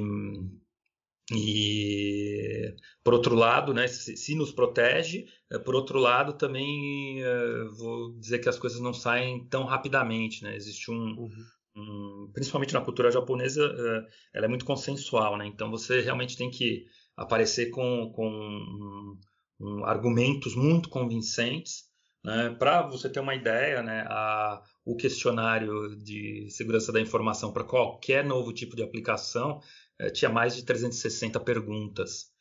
e, 1.34 2.76
por 3.04 3.14
outro 3.14 3.36
lado, 3.36 3.74
né, 3.74 3.88
se, 3.88 4.18
se 4.18 4.36
nos 4.36 4.52
protege, 4.52 5.26
é, 5.50 5.58
por 5.58 5.76
outro 5.76 5.98
lado, 5.98 6.34
também 6.34 7.24
é, 7.24 7.64
vou 7.78 8.12
dizer 8.20 8.40
que 8.40 8.50
as 8.50 8.60
coisas 8.60 8.82
não 8.82 8.94
saem 8.94 9.46
tão 9.48 9.64
rapidamente. 9.64 10.44
Né? 10.44 10.56
Existe 10.56 10.92
um, 10.92 11.16
uhum. 11.18 11.30
Um 11.76 12.30
principalmente 12.34 12.74
na 12.74 12.82
cultura 12.82 13.12
japonesa, 13.12 13.64
é, 13.64 14.38
ela 14.38 14.46
é 14.46 14.50
muito 14.50 14.66
consensual. 14.66 15.38
Né? 15.38 15.48
Então, 15.48 15.70
você 15.70 16.02
realmente 16.02 16.38
tem 16.38 16.50
que 16.50 16.86
aparecer 17.16 17.70
com, 17.70 18.12
com 18.14 18.28
um, 18.28 19.20
um, 19.60 19.86
argumentos 19.86 20.56
muito 20.56 20.90
convincentes. 20.90 21.86
Né? 22.24 22.56
Para 22.58 22.84
você 22.84 23.10
ter 23.10 23.20
uma 23.20 23.36
ideia, 23.36 23.82
né, 23.82 24.06
a, 24.08 24.62
o 24.86 24.96
questionário 24.96 25.96
de 25.98 26.48
segurança 26.50 26.92
da 26.92 27.02
informação 27.02 27.52
para 27.52 27.64
qualquer 27.64 28.24
novo 28.24 28.54
tipo 28.54 28.76
de 28.76 28.84
aplicação 28.84 29.60
é, 30.00 30.10
tinha 30.10 30.30
mais 30.30 30.56
de 30.56 30.64
360 30.64 31.40
perguntas. 31.40 32.32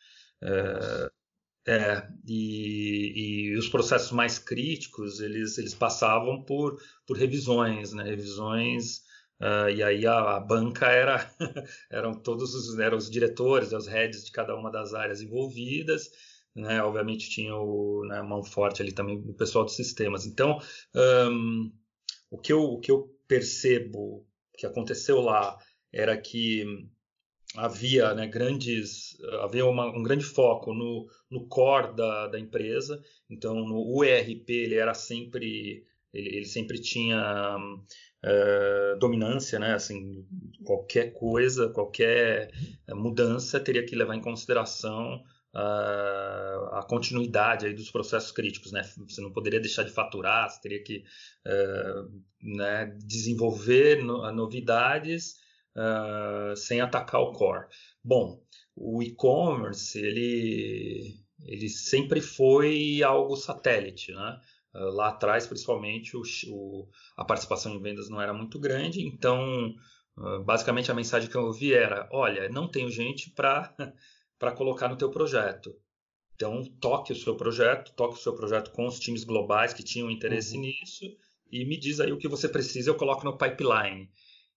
É, 0.43 1.11
é, 1.69 2.09
e, 2.27 3.51
e, 3.53 3.57
os 3.57 3.69
processos 3.69 4.11
mais 4.13 4.39
críticos 4.39 5.21
eles, 5.21 5.59
eles 5.59 5.75
passavam 5.75 6.43
por, 6.43 6.81
por 7.07 7.19
revisões, 7.19 7.93
né? 7.93 8.03
revisões 8.03 9.03
uh, 9.41 9.71
e 9.71 9.83
aí 9.83 10.07
a, 10.07 10.37
a, 10.37 10.41
banca 10.41 10.87
era 10.87 11.31
eram 11.91 12.15
todos 12.15 12.55
os, 12.55 12.79
eram 12.79 12.97
os 12.97 13.11
diretores, 13.11 13.73
os 13.73 13.87
heads 13.87 14.25
de 14.25 14.33
cada 14.33 14.55
uma 14.55 14.71
das 14.71 14.95
áreas 14.95 15.21
envolvidas, 15.21 16.11
né? 16.55 16.83
obviamente 16.83 17.31
tinha 17.31 17.55
o, 17.55 18.05
né, 18.07 18.23
mão 18.23 18.43
forte 18.43 18.83
ali 18.83 18.93
também 18.93 19.21
do 19.21 19.35
pessoal 19.35 19.65
dos 19.65 19.77
sistemas. 19.77 20.27
Então 20.27 20.59
um, 20.95 21.73
o, 22.31 22.39
que 22.39 22.53
eu, 22.53 22.63
o 22.63 22.81
que 22.81 22.91
eu 22.91 23.09
percebo 23.27 24.27
que 24.57 24.67
aconteceu 24.67 25.21
lá 25.21 25.59
era 25.93 26.17
que 26.17 26.65
havia 27.57 28.15
né, 28.15 28.27
grandes 28.27 29.19
havia 29.43 29.67
uma, 29.67 29.87
um 29.87 30.03
grande 30.03 30.25
foco 30.25 30.73
no, 30.73 31.09
no 31.31 31.49
core 31.49 31.97
da, 31.97 32.29
da 32.29 32.39
empresa 32.39 33.03
então 33.29 33.55
no 33.55 34.05
ERP 34.05 34.49
ele 34.51 34.77
era 34.77 34.95
sempre 34.95 35.85
ele, 36.13 36.37
ele 36.37 36.47
sempre 36.47 36.81
tinha 36.81 37.57
uh, 38.25 38.99
dominância 38.99 39.59
né 39.59 39.75
assim 39.75 40.27
qualquer 40.65 41.13
coisa 41.13 41.69
qualquer 41.71 42.51
mudança 42.89 43.61
teria 43.61 43.85
que 43.85 43.97
levar 43.97 44.15
em 44.15 44.21
consideração 44.21 45.23
uh, 45.55 46.75
a 46.75 46.87
continuidade 46.89 47.67
aí 47.67 47.75
dos 47.75 47.91
processos 47.91 48.33
críticos 48.33 48.73
né 48.73 48.83
você 48.99 49.21
não 49.21 49.33
poderia 49.33 49.61
deixar 49.61 49.83
de 49.83 49.91
faturar 49.91 50.51
você 50.51 50.61
teria 50.61 50.83
que 50.83 51.05
uh, 51.47 52.11
né, 52.43 52.87
desenvolver 53.05 54.03
no, 54.03 54.31
novidades 54.33 55.39
sem 56.57 56.81
atacar 56.81 57.21
o 57.21 57.33
core. 57.33 57.67
Bom, 58.03 58.43
o 58.77 59.03
e-commerce 59.03 59.99
ele, 59.99 61.15
ele 61.45 61.69
sempre 61.69 62.21
foi 62.21 63.03
algo 63.03 63.37
satélite, 63.37 64.13
né? 64.13 64.41
Uh, 64.75 64.91
lá 64.95 65.09
atrás, 65.09 65.47
principalmente, 65.47 66.17
o, 66.17 66.23
o, 66.49 66.89
a 67.17 67.25
participação 67.25 67.75
em 67.75 67.83
vendas 67.83 68.09
não 68.09 68.21
era 68.21 68.33
muito 68.33 68.59
grande, 68.59 69.05
então, 69.05 69.75
uh, 70.17 70.45
basicamente, 70.45 70.91
a 70.91 70.95
mensagem 70.95 71.29
que 71.29 71.37
eu 71.37 71.47
ouvi 71.47 71.75
era: 71.75 72.09
olha, 72.13 72.49
não 72.49 72.69
tenho 72.69 72.91
gente 72.91 73.31
para 73.31 73.75
colocar 74.57 74.89
no 74.89 74.97
teu 74.97 75.11
projeto. 75.11 75.75
Então, 76.35 76.65
toque 76.81 77.13
o 77.13 77.17
seu 77.17 77.37
projeto, 77.37 77.93
toque 77.95 78.15
o 78.15 78.23
seu 78.23 78.35
projeto 78.35 78.71
com 78.71 78.87
os 78.87 78.99
times 78.99 79.25
globais 79.25 79.75
que 79.75 79.83
tinham 79.83 80.11
interesse 80.11 80.57
uhum. 80.57 80.63
nisso 80.63 81.05
e 81.51 81.65
me 81.65 81.77
diz 81.77 82.01
aí 82.01 82.13
o 82.13 82.19
que 82.19 82.29
você 82.29 82.49
precisa, 82.49 82.91
eu 82.91 82.95
coloco 82.95 83.25
no 83.25 83.37
pipeline. 83.37 84.09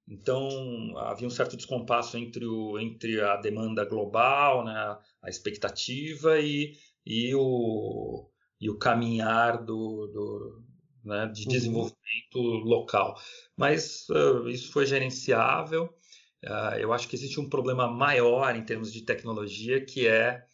Então, 0.08 0.98
havia 0.98 1.28
um 1.28 1.32
certo 1.32 1.56
descompasso 1.56 2.18
entre, 2.18 2.46
o, 2.46 2.78
entre 2.80 3.20
a 3.22 3.38
demanda 3.38 3.86
global, 3.86 4.64
né, 4.64 4.98
a 5.22 5.30
expectativa 5.30 6.40
e, 6.40 6.74
e, 7.06 7.34
o, 7.36 8.30
e 8.64 8.70
o 8.70 8.78
caminhar 8.78 9.62
do, 9.62 10.08
do 10.08 10.64
né, 11.04 11.28
de 11.28 11.44
uhum. 11.44 11.50
desenvolvimento 11.50 12.36
uhum. 12.36 12.64
local. 12.64 13.20
Mas 13.58 14.08
uh, 14.08 14.48
isso 14.48 14.72
foi 14.72 14.86
gerenciável. 14.86 15.94
Uh, 16.42 16.78
eu 16.80 16.94
acho 16.94 17.10
que 17.10 17.16
existe 17.18 17.42
um 17.42 17.50
problema 17.50 17.90
maior 17.90 18.56
em 18.56 18.64
termos 18.64 18.94
de 18.94 19.02
tecnologia, 19.02 19.84
que 19.86 20.08
é, 20.08 20.46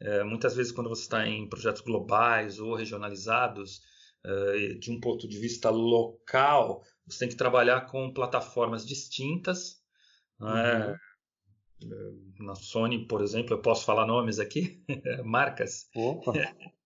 uh, 0.00 0.24
muitas 0.24 0.56
vezes, 0.56 0.72
quando 0.72 0.88
você 0.88 1.02
está 1.02 1.28
em 1.28 1.46
projetos 1.50 1.82
globais 1.82 2.58
ou 2.58 2.74
regionalizados, 2.74 3.88
de 4.78 4.90
um 4.90 5.00
ponto 5.00 5.26
de 5.26 5.38
vista 5.38 5.70
local, 5.70 6.82
você 7.06 7.20
tem 7.20 7.28
que 7.30 7.36
trabalhar 7.36 7.86
com 7.86 8.12
plataformas 8.12 8.86
distintas. 8.86 9.82
Né? 10.38 10.98
Uhum. 11.80 12.34
Na 12.40 12.54
Sony, 12.54 13.06
por 13.06 13.22
exemplo, 13.22 13.54
eu 13.54 13.62
posso 13.62 13.86
falar 13.86 14.06
nomes 14.06 14.38
aqui, 14.38 14.84
marcas. 15.24 15.88
Opa. 15.96 16.34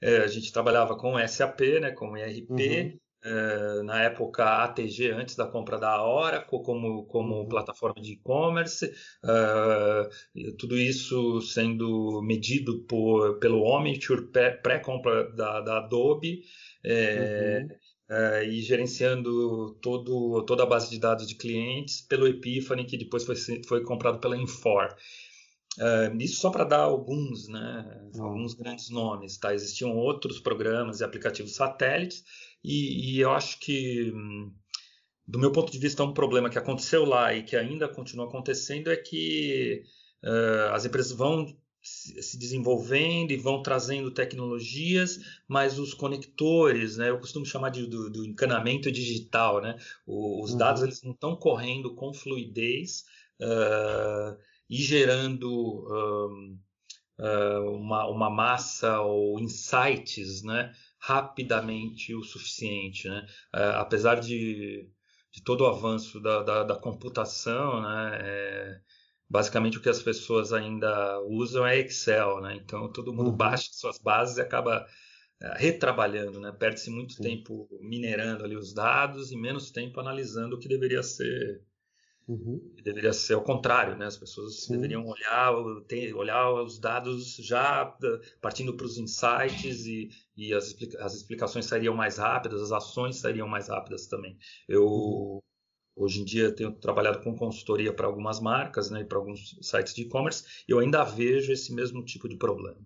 É, 0.00 0.18
a 0.18 0.26
gente 0.26 0.52
trabalhava 0.52 0.96
com 0.96 1.16
SAP, 1.26 1.60
né, 1.80 1.90
com 1.92 2.16
ERP, 2.16 2.50
uhum. 2.50 2.98
é, 3.24 3.82
na 3.82 4.02
época 4.02 4.64
ATG, 4.64 5.10
antes 5.10 5.36
da 5.36 5.46
compra 5.46 5.78
da 5.78 6.04
Oracle, 6.04 6.62
como, 6.62 7.04
como 7.06 7.40
uhum. 7.40 7.48
plataforma 7.48 8.00
de 8.00 8.12
e-commerce, 8.12 8.86
uh, 9.24 10.56
tudo 10.58 10.76
isso 10.76 11.40
sendo 11.42 12.22
medido 12.22 12.84
por, 12.84 13.38
pelo 13.38 13.62
Omniture 13.62 14.28
pré-compra 14.62 15.30
da, 15.32 15.60
da 15.60 15.78
Adobe. 15.78 16.42
É, 16.82 17.60
uhum 17.60 17.80
uh, 18.10 18.42
e 18.42 18.60
gerenciando 18.60 19.74
todo, 19.80 20.44
toda 20.44 20.64
a 20.64 20.66
base 20.66 20.90
de 20.90 20.98
dados 20.98 21.26
de 21.26 21.36
clientes 21.36 22.02
pelo 22.02 22.26
Epiphany, 22.26 22.84
que 22.84 22.98
depois 22.98 23.24
foi, 23.24 23.36
foi 23.66 23.82
comprado 23.84 24.18
pela 24.18 24.36
Infor. 24.36 24.88
Uh, 25.80 26.14
isso 26.20 26.42
só 26.42 26.50
para 26.50 26.64
dar 26.64 26.80
alguns, 26.80 27.48
né, 27.48 28.02
uhum. 28.14 28.24
alguns 28.24 28.52
grandes 28.52 28.90
nomes. 28.90 29.38
Tá? 29.38 29.54
Existiam 29.54 29.96
outros 29.96 30.38
programas 30.38 31.00
e 31.00 31.04
aplicativos 31.04 31.54
satélites, 31.54 32.22
e, 32.62 33.14
e 33.16 33.20
eu 33.20 33.30
acho 33.30 33.58
que, 33.58 34.12
do 35.26 35.38
meu 35.38 35.50
ponto 35.50 35.72
de 35.72 35.78
vista, 35.78 36.04
um 36.04 36.12
problema 36.12 36.50
que 36.50 36.58
aconteceu 36.58 37.06
lá 37.06 37.34
e 37.34 37.42
que 37.42 37.56
ainda 37.56 37.88
continua 37.88 38.26
acontecendo 38.26 38.90
é 38.90 38.96
que 38.96 39.82
uh, 40.22 40.74
as 40.74 40.84
empresas 40.84 41.12
vão 41.12 41.46
se 41.82 42.38
desenvolvendo 42.38 43.30
e 43.30 43.38
vão 43.38 43.62
trazendo 43.62 44.10
tecnologias, 44.10 45.18
mas 45.48 45.78
os 45.78 45.94
conectores, 45.94 46.98
né, 46.98 47.08
eu 47.08 47.18
costumo 47.18 47.46
chamar 47.46 47.70
de, 47.70 47.86
do, 47.86 48.10
do 48.10 48.26
encanamento 48.26 48.92
digital, 48.92 49.62
né, 49.62 49.78
os 50.06 50.52
uhum. 50.52 50.58
dados 50.58 50.82
eles 50.82 51.02
não 51.02 51.12
estão 51.12 51.34
correndo 51.34 51.94
com 51.94 52.12
fluidez 52.12 53.04
uh, 53.40 54.36
e 54.70 54.76
gerando 54.76 55.50
um, 55.50 56.58
uh, 57.18 57.70
uma, 57.76 58.06
uma 58.06 58.30
massa 58.30 59.00
ou 59.00 59.40
insights, 59.40 60.44
né, 60.44 60.72
rapidamente 60.98 62.14
o 62.14 62.22
suficiente, 62.22 63.08
né, 63.08 63.26
uh, 63.54 63.78
apesar 63.78 64.20
de, 64.20 64.88
de 65.32 65.42
todo 65.42 65.62
o 65.62 65.66
avanço 65.66 66.20
da, 66.20 66.42
da, 66.44 66.62
da 66.62 66.76
computação, 66.76 67.82
né, 67.82 68.18
é, 68.22 68.80
basicamente 69.28 69.78
o 69.78 69.82
que 69.82 69.88
as 69.88 70.02
pessoas 70.02 70.52
ainda 70.52 71.20
usam 71.22 71.66
é 71.66 71.78
Excel, 71.78 72.40
né? 72.40 72.56
Então 72.56 72.90
todo 72.92 73.12
mundo 73.12 73.30
uhum. 73.30 73.36
baixa 73.36 73.68
suas 73.70 73.96
bases 73.96 74.38
e 74.38 74.40
acaba 74.40 74.84
uh, 74.84 75.54
retrabalhando, 75.54 76.40
né? 76.40 76.50
Perde-se 76.50 76.90
muito 76.90 77.12
Sim. 77.12 77.22
tempo 77.22 77.68
minerando 77.80 78.44
ali 78.44 78.56
os 78.56 78.74
dados 78.74 79.30
e 79.30 79.36
menos 79.36 79.70
tempo 79.70 80.00
analisando 80.00 80.56
o 80.56 80.58
que 80.58 80.66
deveria 80.66 81.02
ser 81.04 81.62
Uhum. 82.30 82.60
Deveria 82.84 83.12
ser 83.12 83.34
o 83.34 83.42
contrário, 83.42 83.96
né? 83.96 84.06
As 84.06 84.16
pessoas 84.16 84.62
Sim. 84.62 84.74
deveriam 84.74 85.04
olhar, 85.04 85.52
olhar 86.14 86.62
os 86.62 86.78
dados 86.78 87.34
já 87.40 87.84
partindo 88.40 88.76
para 88.76 88.86
os 88.86 88.96
insights 88.96 89.84
e, 89.84 90.10
e 90.36 90.54
as, 90.54 90.76
as, 91.00 91.14
explicações 91.14 91.66
sairiam 91.66 91.92
mais 91.92 92.18
rápidas, 92.18 92.62
as 92.62 92.70
ações 92.70 93.16
sairiam 93.16 93.48
mais 93.48 93.66
rápidas 93.66 94.06
também. 94.06 94.38
Eu 94.68 94.86
uhum. 94.86 95.40
Hoje 95.96 96.22
em 96.22 96.24
dia 96.24 96.54
tenho 96.54 96.72
trabalhado 96.72 97.20
com 97.22 97.36
consultoria 97.36 97.92
para 97.92 98.06
algumas 98.06 98.40
marcas, 98.40 98.90
né, 98.90 99.00
e 99.00 99.04
para 99.04 99.18
alguns 99.18 99.58
sites 99.60 99.92
de 99.92 100.02
e-commerce, 100.02 100.44
e 100.66 100.72
eu 100.72 100.78
ainda 100.78 101.04
vejo 101.04 101.52
esse 101.52 101.74
mesmo 101.74 102.02
tipo 102.02 102.26
de 102.26 102.38
problema. 102.38 102.80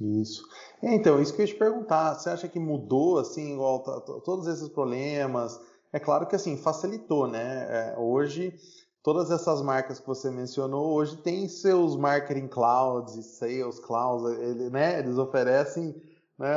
Isso. 0.00 0.46
É, 0.82 0.94
então, 0.94 1.20
isso 1.20 1.34
que 1.34 1.40
eu 1.40 1.46
ia 1.46 1.52
te 1.52 1.58
perguntar, 1.58 2.14
você 2.14 2.28
acha 2.30 2.46
que 2.46 2.60
mudou, 2.60 3.18
assim, 3.18 3.54
igual 3.54 3.82
todos 4.22 4.46
esses 4.46 4.68
problemas? 4.68 5.58
É 5.94 6.00
claro 6.00 6.26
que, 6.26 6.36
assim, 6.36 6.56
facilitou, 6.56 7.26
né? 7.28 7.92
É, 7.94 7.98
hoje, 7.98 8.54
todas 9.02 9.30
essas 9.30 9.62
marcas 9.62 10.00
que 10.00 10.06
você 10.06 10.30
mencionou, 10.30 10.92
hoje 10.94 11.16
tem 11.18 11.48
seus 11.48 11.96
marketing 11.96 12.48
clouds 12.48 13.14
e 13.16 13.22
sales 13.22 13.78
clouds, 13.80 14.38
ele, 14.40 14.70
né? 14.70 14.98
Eles 14.98 15.18
oferecem 15.18 15.94
né, 16.38 16.54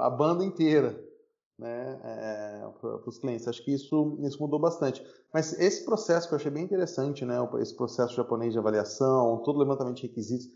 a 0.00 0.10
banda 0.10 0.44
inteira. 0.44 0.98
né, 1.58 1.98
é, 2.04 2.68
para 2.80 3.08
os 3.08 3.18
clientes. 3.18 3.48
Acho 3.48 3.64
que 3.64 3.72
isso, 3.74 4.18
isso 4.22 4.40
mudou 4.40 4.60
bastante. 4.60 5.02
Mas 5.34 5.52
esse 5.58 5.84
processo 5.84 6.28
que 6.28 6.34
eu 6.34 6.38
achei 6.38 6.50
bem 6.50 6.64
interessante, 6.64 7.24
né, 7.24 7.36
esse 7.60 7.74
processo 7.76 8.14
japonês 8.14 8.52
de 8.52 8.58
avaliação, 8.58 9.42
todo 9.44 9.58
levantamento 9.58 9.96
de 9.96 10.02
requisitos, 10.06 10.48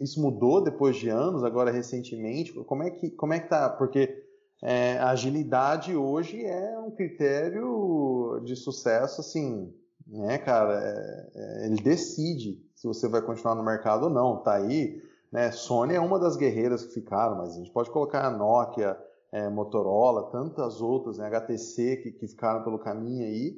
isso 0.00 0.20
mudou 0.20 0.62
depois 0.62 0.96
de 0.96 1.10
anos, 1.10 1.44
agora 1.44 1.70
recentemente? 1.70 2.52
Como 2.64 2.82
é 2.82 2.90
que 2.90 3.10
como 3.10 3.34
é 3.34 3.40
que 3.40 3.48
tá? 3.48 3.68
Porque 3.68 4.24
é, 4.62 4.96
a 4.98 5.10
agilidade 5.10 5.96
hoje 5.96 6.44
é 6.44 6.78
um 6.78 6.92
critério 6.92 8.40
de 8.44 8.54
sucesso, 8.54 9.20
assim, 9.20 9.74
né, 10.06 10.38
cara? 10.38 10.80
É, 10.80 11.30
é, 11.34 11.66
ele 11.66 11.82
decide 11.82 12.64
se 12.76 12.86
você 12.86 13.08
vai 13.08 13.20
continuar 13.22 13.56
no 13.56 13.64
mercado 13.64 14.04
ou 14.04 14.10
não. 14.10 14.40
Tá 14.40 14.54
aí, 14.54 15.02
né? 15.32 15.50
Sony 15.50 15.94
é 15.94 16.00
uma 16.00 16.18
das 16.18 16.36
guerreiras 16.36 16.84
que 16.84 16.94
ficaram, 16.94 17.38
mas 17.38 17.54
a 17.54 17.58
gente 17.58 17.72
pode 17.72 17.90
colocar 17.90 18.24
a 18.24 18.30
Nokia, 18.30 18.96
é, 19.32 19.48
Motorola, 19.48 20.30
tantas 20.30 20.80
outras, 20.80 21.18
né, 21.18 21.26
HTC 21.26 21.96
que, 21.96 22.12
que 22.12 22.28
ficaram 22.28 22.62
pelo 22.62 22.78
caminho 22.78 23.24
aí, 23.24 23.56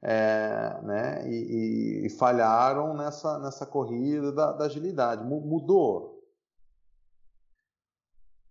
é, 0.00 0.80
né, 0.82 1.28
e, 1.28 1.34
e, 1.34 2.06
e, 2.06 2.10
falharam 2.10 2.94
nessa, 2.94 3.38
nessa 3.40 3.66
corrida 3.66 4.30
da, 4.30 4.52
da 4.52 4.66
agilidade. 4.66 5.24
Mudou? 5.24 6.22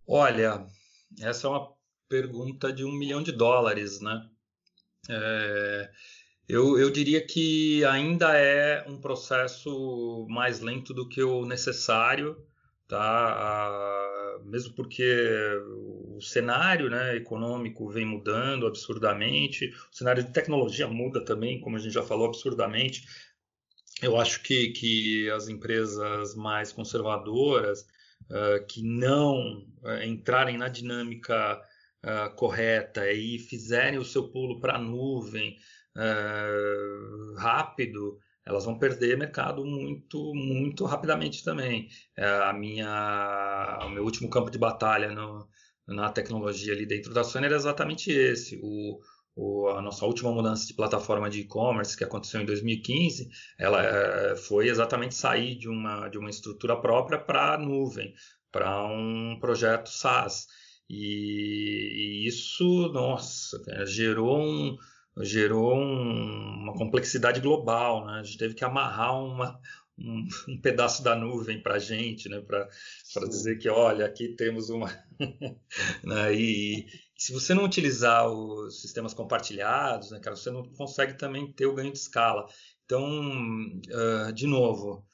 Olha, 0.06 0.66
essa 1.20 1.46
é 1.46 1.50
uma 1.50 1.75
pergunta 2.08 2.72
de 2.72 2.84
um 2.84 2.92
milhão 2.92 3.22
de 3.22 3.32
dólares, 3.32 4.00
né? 4.00 4.28
É, 5.08 5.90
eu, 6.48 6.78
eu 6.78 6.90
diria 6.90 7.24
que 7.24 7.84
ainda 7.84 8.36
é 8.36 8.84
um 8.88 9.00
processo 9.00 10.26
mais 10.28 10.60
lento 10.60 10.94
do 10.94 11.08
que 11.08 11.22
o 11.22 11.44
necessário, 11.44 12.36
tá? 12.86 13.66
mesmo 14.44 14.74
porque 14.74 15.04
o 16.14 16.20
cenário 16.20 16.88
né, 16.88 17.16
econômico 17.16 17.88
vem 17.88 18.04
mudando 18.04 18.66
absurdamente, 18.66 19.74
o 19.92 19.96
cenário 19.96 20.22
de 20.22 20.32
tecnologia 20.32 20.86
muda 20.86 21.24
também, 21.24 21.60
como 21.60 21.76
a 21.76 21.78
gente 21.78 21.92
já 21.92 22.02
falou, 22.02 22.26
absurdamente. 22.26 23.04
Eu 24.02 24.16
acho 24.20 24.42
que, 24.42 24.68
que 24.70 25.30
as 25.30 25.48
empresas 25.48 26.34
mais 26.34 26.70
conservadoras, 26.70 27.86
uh, 28.30 28.64
que 28.68 28.82
não 28.82 29.66
uh, 29.82 30.02
entrarem 30.04 30.58
na 30.58 30.68
dinâmica 30.68 31.60
uh, 32.06 32.34
correta 32.36 33.10
e 33.12 33.38
fizerem 33.38 33.98
o 33.98 34.04
seu 34.04 34.30
pulo 34.30 34.60
para 34.60 34.76
a 34.76 34.78
nuvem 34.78 35.56
rápido, 37.38 38.18
elas 38.46 38.64
vão 38.64 38.78
perder 38.78 39.18
mercado 39.18 39.64
muito, 39.64 40.32
muito 40.34 40.84
rapidamente 40.84 41.42
também. 41.42 41.88
É, 42.16 42.24
a 42.24 42.52
minha, 42.52 43.80
o 43.84 43.88
meu 43.90 44.04
último 44.04 44.30
campo 44.30 44.50
de 44.50 44.58
batalha 44.58 45.10
no, 45.10 45.48
na 45.86 46.10
tecnologia 46.10 46.72
ali 46.72 46.86
dentro 46.86 47.12
da 47.12 47.24
Sony 47.24 47.46
era 47.46 47.56
exatamente 47.56 48.10
esse. 48.10 48.56
O, 48.62 49.00
o, 49.34 49.68
a 49.70 49.82
nossa 49.82 50.06
última 50.06 50.30
mudança 50.30 50.64
de 50.64 50.74
plataforma 50.74 51.28
de 51.28 51.40
e-commerce 51.40 51.96
que 51.96 52.04
aconteceu 52.04 52.40
em 52.40 52.46
2015, 52.46 53.28
ela 53.58 53.82
é, 53.82 54.36
foi 54.36 54.68
exatamente 54.68 55.16
sair 55.16 55.56
de 55.56 55.68
uma, 55.68 56.08
de 56.08 56.16
uma 56.16 56.30
estrutura 56.30 56.76
própria 56.80 57.18
para 57.18 57.54
a 57.54 57.58
nuvem, 57.58 58.14
para 58.52 58.86
um 58.86 59.38
projeto 59.40 59.88
SaaS. 59.88 60.46
E, 60.88 62.24
e 62.24 62.28
isso, 62.28 62.64
nossa, 62.92 63.60
gerou 63.86 64.38
um, 64.40 64.76
gerou 65.22 65.76
um, 65.76 66.62
uma 66.62 66.74
complexidade 66.74 67.40
global, 67.40 68.06
né? 68.06 68.20
A 68.20 68.22
gente 68.22 68.38
teve 68.38 68.54
que 68.54 68.64
amarrar 68.64 69.20
uma, 69.20 69.60
um, 69.98 70.26
um 70.48 70.60
pedaço 70.60 71.02
da 71.02 71.16
nuvem 71.16 71.60
para 71.62 71.74
a 71.74 71.78
gente, 71.78 72.28
né? 72.28 72.40
Para 72.40 72.68
dizer 73.28 73.56
que, 73.58 73.68
olha, 73.68 74.06
aqui 74.06 74.28
temos 74.36 74.70
uma... 74.70 74.88
né? 76.04 76.34
E, 76.34 76.86
se 77.16 77.32
você 77.32 77.54
não 77.54 77.64
utilizar 77.64 78.28
os 78.28 78.80
sistemas 78.80 79.14
compartilhados, 79.14 80.10
né, 80.10 80.20
cara, 80.20 80.36
você 80.36 80.50
não 80.50 80.62
consegue 80.74 81.14
também 81.14 81.50
ter 81.50 81.66
o 81.66 81.74
ganho 81.74 81.90
de 81.90 81.98
escala. 81.98 82.46
Então, 82.84 83.04
uh, 83.08 84.32
de 84.32 84.46
novo, 84.46 85.04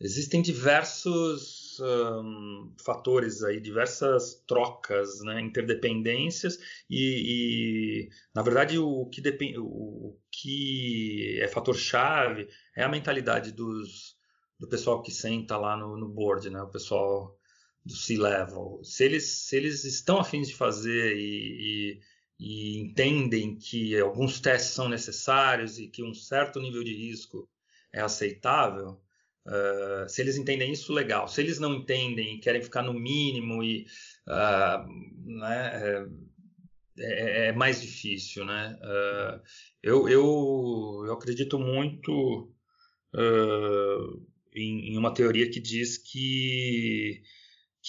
existem 0.00 0.42
diversos 0.42 1.67
um, 1.80 2.74
fatores 2.84 3.42
aí, 3.42 3.60
diversas 3.60 4.42
trocas, 4.46 5.20
né, 5.20 5.40
interdependências 5.40 6.58
e, 6.88 8.06
e, 8.06 8.08
na 8.34 8.42
verdade 8.42 8.78
o 8.78 9.06
que, 9.06 9.20
depend, 9.20 9.58
o 9.58 10.16
que 10.30 11.38
é 11.40 11.48
fator 11.48 11.76
chave 11.76 12.48
é 12.76 12.82
a 12.82 12.88
mentalidade 12.88 13.52
dos, 13.52 14.16
do 14.58 14.68
pessoal 14.68 15.02
que 15.02 15.10
senta 15.10 15.56
lá 15.56 15.76
no, 15.76 15.96
no 15.96 16.08
board, 16.08 16.50
né, 16.50 16.60
o 16.62 16.70
pessoal 16.70 17.36
do 17.84 17.94
C-level. 17.94 18.80
Se 18.82 19.04
eles, 19.04 19.24
se 19.46 19.56
eles 19.56 19.84
estão 19.84 20.18
afins 20.18 20.48
de 20.48 20.54
fazer 20.54 21.16
e, 21.16 21.98
e, 21.98 22.00
e 22.38 22.78
entendem 22.80 23.56
que 23.56 23.98
alguns 23.98 24.40
testes 24.40 24.74
são 24.74 24.88
necessários 24.88 25.78
e 25.78 25.88
que 25.88 26.02
um 26.02 26.12
certo 26.12 26.60
nível 26.60 26.84
de 26.84 26.94
risco 26.94 27.48
é 27.92 28.00
aceitável, 28.00 29.00
Uh, 29.48 30.06
se 30.06 30.20
eles 30.20 30.36
entendem 30.36 30.70
isso, 30.70 30.92
legal. 30.92 31.26
Se 31.26 31.40
eles 31.40 31.58
não 31.58 31.74
entendem 31.74 32.34
e 32.34 32.38
querem 32.38 32.60
ficar 32.60 32.82
no 32.82 32.92
mínimo 32.92 33.64
e 33.64 33.86
uh, 34.26 34.86
né, 35.24 35.70
é, 35.74 36.06
é, 36.98 37.46
é, 37.46 37.52
mais 37.52 37.80
difícil, 37.80 38.44
né? 38.44 38.78
Uh, 38.82 39.40
eu, 39.82 40.06
eu, 40.06 41.04
eu 41.06 41.12
acredito 41.14 41.58
muito 41.58 42.52
em, 44.54 44.92
em, 44.92 44.98
uma 44.98 45.14
teoria 45.14 45.48
que 45.50 45.58
diz 45.58 45.96
que 45.96 47.22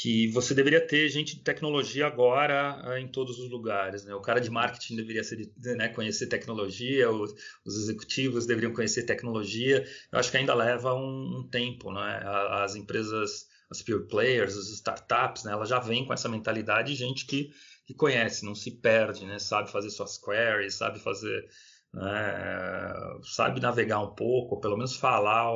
que 0.01 0.27
você 0.31 0.53
deveria 0.53 0.79
ter 0.79 1.09
gente 1.09 1.35
de 1.35 1.43
tecnologia 1.43 2.07
agora 2.07 2.81
uh, 2.87 2.97
em 2.97 3.05
todos 3.09 3.37
os 3.37 3.49
lugares. 3.49 4.05
Né? 4.05 4.15
O 4.15 4.21
cara 4.21 4.39
de 4.39 4.49
marketing 4.49 4.95
deveria 4.95 5.25
ser, 5.25 5.51
né, 5.57 5.89
conhecer 5.89 6.27
tecnologia, 6.27 7.11
os, 7.11 7.33
os, 7.65 7.75
executivos 7.75 8.45
deveriam 8.45 8.71
conhecer 8.71 9.03
tecnologia. 9.03 9.85
Eu 10.09 10.17
acho 10.17 10.31
que 10.31 10.37
ainda 10.37 10.53
leva 10.53 10.93
um, 10.93 11.39
um 11.39 11.49
tempo. 11.49 11.91
Né? 11.91 12.21
As 12.63 12.75
empresas, 12.75 13.47
as 13.69 13.81
pure 13.81 14.07
players, 14.07 14.55
as 14.55 14.69
startups, 14.69 15.43
né, 15.43 15.51
elas 15.51 15.67
já 15.67 15.79
vêm 15.79 16.05
com 16.05 16.13
essa 16.13 16.29
mentalidade 16.29 16.93
de 16.93 16.97
gente 16.97 17.25
que, 17.25 17.51
que 17.85 17.93
conhece, 17.93 18.45
não 18.45 18.55
se 18.55 18.71
perde, 18.71 19.25
né? 19.25 19.37
sabe 19.37 19.69
fazer 19.69 19.89
suas 19.89 20.17
queries, 20.17 20.75
sabe 20.75 20.97
fazer. 20.99 21.45
Né, 21.93 23.19
sabe 23.23 23.59
navegar 23.59 23.99
um 23.99 24.15
pouco, 24.15 24.55
ou 24.55 24.61
pelo 24.61 24.77
menos 24.77 24.95
falar 24.95 25.51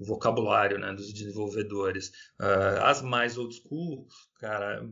o 0.00 0.04
vocabulário 0.04 0.78
né, 0.78 0.92
dos 0.94 1.12
desenvolvedores. 1.12 2.08
Uh, 2.40 2.82
as 2.82 3.02
mais 3.02 3.36
old 3.36 3.54
school, 3.54 4.08
cara, 4.40 4.82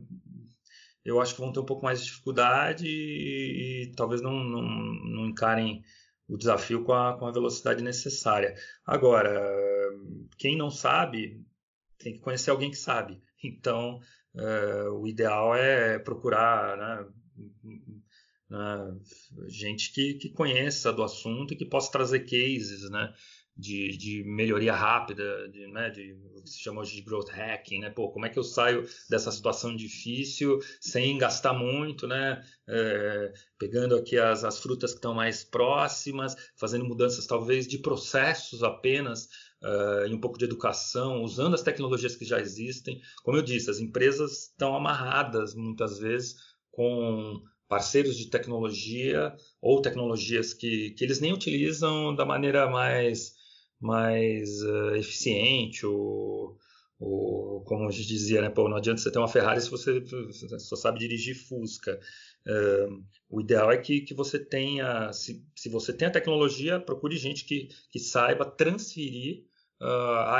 eu 1.03 1.19
acho 1.19 1.33
que 1.33 1.41
vão 1.41 1.51
ter 1.51 1.59
um 1.59 1.65
pouco 1.65 1.83
mais 1.83 1.99
de 1.99 2.05
dificuldade 2.05 2.85
e, 2.85 3.87
e 3.89 3.91
talvez 3.95 4.21
não, 4.21 4.31
não, 4.31 4.61
não, 4.61 5.27
encarem 5.27 5.83
o 6.27 6.37
desafio 6.37 6.83
com 6.83 6.93
a, 6.93 7.17
com 7.17 7.25
a 7.25 7.31
velocidade 7.31 7.83
necessária. 7.83 8.53
Agora, 8.85 9.33
quem 10.37 10.55
não 10.55 10.69
sabe, 10.69 11.43
tem 11.97 12.13
que 12.13 12.19
conhecer 12.19 12.51
alguém 12.51 12.69
que 12.69 12.77
sabe. 12.77 13.19
Então, 13.43 13.99
uh, 14.35 14.91
o 14.91 15.07
ideal 15.07 15.55
é 15.55 15.97
procurar 15.97 16.77
né, 16.77 17.07
né, 18.47 18.95
gente 19.47 19.91
que, 19.91 20.15
que 20.15 20.29
conheça 20.29 20.93
do 20.93 21.01
assunto 21.01 21.53
e 21.53 21.57
que 21.57 21.65
possa 21.65 21.91
trazer 21.91 22.19
cases, 22.19 22.87
né? 22.91 23.11
De, 23.59 23.97
de 23.97 24.23
melhoria 24.23 24.73
rápida, 24.73 25.49
de, 25.49 25.67
né, 25.67 25.89
de 25.89 26.13
o 26.35 26.41
que 26.41 26.49
se 26.49 26.59
chama 26.59 26.81
hoje 26.81 26.95
de 26.95 27.01
growth 27.01 27.29
hacking, 27.29 27.79
né? 27.79 27.89
Pô, 27.89 28.09
como 28.11 28.25
é 28.25 28.29
que 28.29 28.39
eu 28.39 28.43
saio 28.43 28.87
dessa 29.09 29.31
situação 29.31 29.75
difícil 29.75 30.59
sem 30.79 31.17
gastar 31.17 31.53
muito, 31.53 32.07
né? 32.07 32.41
É, 32.67 33.33
pegando 33.57 33.95
aqui 33.95 34.17
as, 34.17 34.43
as 34.43 34.59
frutas 34.59 34.91
que 34.91 34.97
estão 34.97 35.13
mais 35.13 35.43
próximas, 35.43 36.35
fazendo 36.57 36.85
mudanças 36.85 37.27
talvez 37.27 37.67
de 37.67 37.79
processos 37.79 38.63
apenas, 38.63 39.27
uh, 39.61 40.07
e 40.07 40.13
um 40.13 40.19
pouco 40.19 40.37
de 40.37 40.45
educação, 40.45 41.21
usando 41.21 41.55
as 41.55 41.61
tecnologias 41.61 42.15
que 42.15 42.25
já 42.25 42.39
existem. 42.39 43.01
Como 43.23 43.37
eu 43.37 43.41
disse, 43.41 43.69
as 43.69 43.79
empresas 43.79 44.43
estão 44.43 44.75
amarradas 44.75 45.53
muitas 45.53 45.99
vezes 45.99 46.35
com 46.71 47.41
parceiros 47.67 48.17
de 48.17 48.29
tecnologia 48.29 49.35
ou 49.61 49.81
tecnologias 49.81 50.53
que, 50.53 50.91
que 50.91 51.03
eles 51.03 51.19
nem 51.19 51.31
utilizam 51.31 52.15
da 52.15 52.25
maneira 52.25 52.67
mais 52.67 53.38
mais 53.79 54.61
uh, 54.61 54.95
eficiente, 54.95 55.85
ou, 55.85 56.57
ou, 56.99 57.61
como 57.61 57.87
a 57.87 57.91
gente 57.91 58.07
dizia, 58.07 58.41
né, 58.41 58.49
pô, 58.49 58.67
não 58.67 58.77
adianta 58.77 59.01
você 59.01 59.11
ter 59.11 59.19
uma 59.19 59.27
Ferrari 59.27 59.61
se 59.61 59.69
você 59.69 60.03
só 60.59 60.75
sabe 60.75 60.99
dirigir 60.99 61.35
Fusca. 61.35 61.99
Uh, 62.47 63.03
o 63.29 63.41
ideal 63.41 63.71
é 63.71 63.77
que, 63.77 64.01
que 64.01 64.13
você 64.13 64.39
tenha, 64.39 65.13
se, 65.13 65.45
se 65.55 65.69
você 65.69 65.93
tem 65.93 66.07
a 66.07 66.11
tecnologia, 66.11 66.79
procure 66.79 67.15
gente 67.15 67.45
que, 67.45 67.69
que 67.91 67.99
saiba 67.99 68.45
transferir 68.45 69.45
uh, 69.81 69.85
a, 69.85 70.39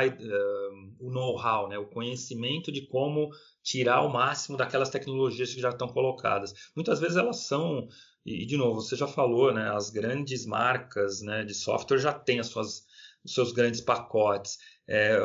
o 0.98 1.10
know-how, 1.10 1.68
né, 1.68 1.78
o 1.78 1.86
conhecimento 1.86 2.70
de 2.70 2.86
como 2.86 3.30
tirar 3.62 4.02
o 4.02 4.12
máximo 4.12 4.56
daquelas 4.56 4.90
tecnologias 4.90 5.54
que 5.54 5.60
já 5.60 5.70
estão 5.70 5.88
colocadas. 5.88 6.52
Muitas 6.74 7.00
vezes 7.00 7.16
elas 7.16 7.46
são 7.46 7.88
e, 8.24 8.44
de 8.44 8.56
novo, 8.56 8.80
você 8.80 8.96
já 8.96 9.06
falou, 9.06 9.52
né, 9.52 9.70
as 9.70 9.90
grandes 9.90 10.44
marcas 10.44 11.22
né, 11.22 11.44
de 11.44 11.54
software 11.54 11.98
já 11.98 12.12
têm 12.12 12.38
as 12.38 12.48
suas 12.48 12.84
os 13.24 13.34
seus 13.34 13.52
grandes 13.52 13.80
pacotes. 13.80 14.58
É, 14.88 15.18